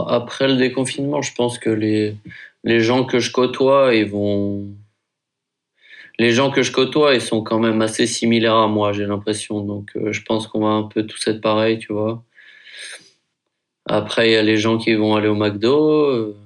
Après 0.08 0.48
le 0.48 0.56
déconfinement, 0.56 1.20
je 1.20 1.34
pense 1.34 1.58
que 1.58 1.68
les, 1.68 2.16
les 2.64 2.80
gens 2.80 3.04
que 3.04 3.18
je 3.18 3.30
côtoie, 3.30 3.94
ils 3.94 4.08
vont. 4.08 4.68
Les 6.20 6.32
gens 6.32 6.50
que 6.50 6.62
je 6.62 6.70
côtoie, 6.70 7.14
ils 7.14 7.22
sont 7.22 7.42
quand 7.42 7.58
même 7.58 7.80
assez 7.80 8.06
similaires 8.06 8.56
à 8.56 8.68
moi, 8.68 8.92
j'ai 8.92 9.06
l'impression. 9.06 9.62
Donc, 9.62 9.92
euh, 9.96 10.12
je 10.12 10.20
pense 10.20 10.46
qu'on 10.46 10.60
va 10.60 10.68
un 10.68 10.82
peu 10.82 11.06
tous 11.06 11.26
être 11.28 11.40
pareil, 11.40 11.78
tu 11.78 11.94
vois. 11.94 12.22
Après, 13.86 14.28
il 14.28 14.32
y 14.34 14.36
a 14.36 14.42
les 14.42 14.58
gens 14.58 14.76
qui 14.76 14.92
vont 14.92 15.16
aller 15.16 15.28
au 15.28 15.34
McDo. 15.34 16.10
Euh, 16.10 16.36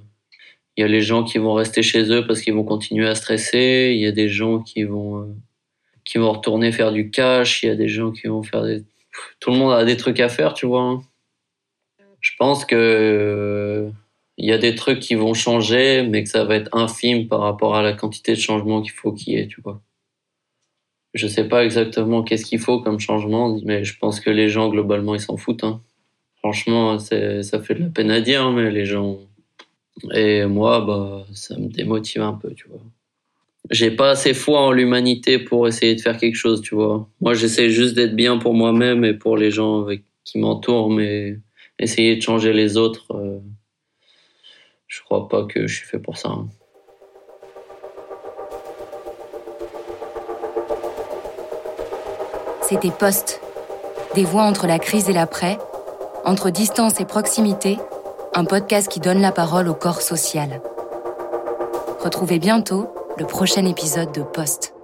il 0.76 0.82
y 0.82 0.84
a 0.84 0.86
les 0.86 1.00
gens 1.00 1.24
qui 1.24 1.38
vont 1.38 1.54
rester 1.54 1.82
chez 1.82 2.08
eux 2.12 2.24
parce 2.24 2.40
qu'ils 2.40 2.54
vont 2.54 2.62
continuer 2.62 3.08
à 3.08 3.16
stresser. 3.16 3.90
Il 3.96 4.00
y 4.00 4.06
a 4.06 4.12
des 4.12 4.28
gens 4.28 4.60
qui 4.60 4.84
vont, 4.84 5.22
euh, 5.22 5.34
qui 6.04 6.18
vont 6.18 6.30
retourner 6.30 6.70
faire 6.70 6.92
du 6.92 7.10
cash. 7.10 7.64
Il 7.64 7.66
y 7.66 7.70
a 7.70 7.74
des 7.74 7.88
gens 7.88 8.12
qui 8.12 8.28
vont 8.28 8.44
faire 8.44 8.62
des. 8.62 8.84
Tout 9.40 9.50
le 9.50 9.56
monde 9.56 9.72
a 9.72 9.84
des 9.84 9.96
trucs 9.96 10.20
à 10.20 10.28
faire, 10.28 10.54
tu 10.54 10.66
vois. 10.66 10.82
Hein 10.82 11.02
je 12.20 12.30
pense 12.38 12.64
que 12.64 13.90
il 14.36 14.46
y 14.46 14.52
a 14.52 14.58
des 14.58 14.74
trucs 14.74 15.00
qui 15.00 15.14
vont 15.14 15.34
changer, 15.34 16.06
mais 16.08 16.24
que 16.24 16.28
ça 16.28 16.44
va 16.44 16.56
être 16.56 16.74
infime 16.76 17.28
par 17.28 17.40
rapport 17.40 17.76
à 17.76 17.82
la 17.82 17.92
quantité 17.92 18.32
de 18.32 18.40
changements 18.40 18.82
qu'il 18.82 18.92
faut 18.92 19.12
qu'il 19.12 19.34
y 19.34 19.36
ait, 19.36 19.46
tu 19.46 19.60
vois. 19.60 19.80
Je 21.14 21.28
sais 21.28 21.46
pas 21.46 21.64
exactement 21.64 22.24
qu'est-ce 22.24 22.44
qu'il 22.44 22.58
faut 22.58 22.80
comme 22.80 22.98
changement, 22.98 23.56
mais 23.64 23.84
je 23.84 23.96
pense 23.96 24.18
que 24.18 24.30
les 24.30 24.48
gens, 24.48 24.68
globalement, 24.68 25.14
ils 25.14 25.20
s'en 25.20 25.36
foutent. 25.36 25.62
Hein. 25.62 25.80
Franchement, 26.38 26.98
ça 26.98 27.60
fait 27.60 27.74
de 27.74 27.84
la 27.84 27.88
peine 27.88 28.10
à 28.10 28.20
dire, 28.20 28.50
mais 28.50 28.70
les 28.70 28.84
gens. 28.84 29.18
Et 30.12 30.44
moi, 30.44 30.80
bah, 30.80 31.24
ça 31.32 31.56
me 31.56 31.68
démotive 31.68 32.22
un 32.22 32.32
peu, 32.32 32.52
tu 32.54 32.68
vois. 32.68 32.80
J'ai 33.70 33.92
pas 33.92 34.10
assez 34.10 34.34
foi 34.34 34.60
en 34.60 34.72
l'humanité 34.72 35.38
pour 35.38 35.68
essayer 35.68 35.94
de 35.94 36.00
faire 36.00 36.18
quelque 36.18 36.34
chose, 36.34 36.60
tu 36.60 36.74
vois. 36.74 37.08
Moi, 37.20 37.34
j'essaie 37.34 37.70
juste 37.70 37.94
d'être 37.94 38.16
bien 38.16 38.36
pour 38.38 38.52
moi-même 38.52 39.04
et 39.04 39.14
pour 39.14 39.36
les 39.36 39.50
gens 39.50 39.82
avec, 39.82 40.02
qui 40.24 40.38
m'entourent, 40.38 40.90
mais 40.90 41.38
essayer 41.78 42.16
de 42.16 42.22
changer 42.22 42.52
les 42.52 42.76
autres, 42.76 43.06
euh, 43.12 43.38
je 44.94 45.02
crois 45.02 45.28
pas 45.28 45.44
que 45.44 45.66
je 45.66 45.74
suis 45.74 45.86
fait 45.86 45.98
pour 45.98 46.16
ça. 46.16 46.28
Hein. 46.28 46.48
C'était 52.62 52.92
Poste. 52.92 53.40
Des 54.14 54.24
voix 54.24 54.42
entre 54.42 54.68
la 54.68 54.78
crise 54.78 55.08
et 55.08 55.12
l'après, 55.12 55.58
entre 56.24 56.50
distance 56.50 57.00
et 57.00 57.04
proximité, 57.04 57.78
un 58.34 58.44
podcast 58.44 58.88
qui 58.88 59.00
donne 59.00 59.20
la 59.20 59.32
parole 59.32 59.68
au 59.68 59.74
corps 59.74 60.00
social. 60.00 60.62
Retrouvez 61.98 62.38
bientôt 62.38 62.88
le 63.18 63.26
prochain 63.26 63.66
épisode 63.66 64.12
de 64.12 64.22
Poste. 64.22 64.74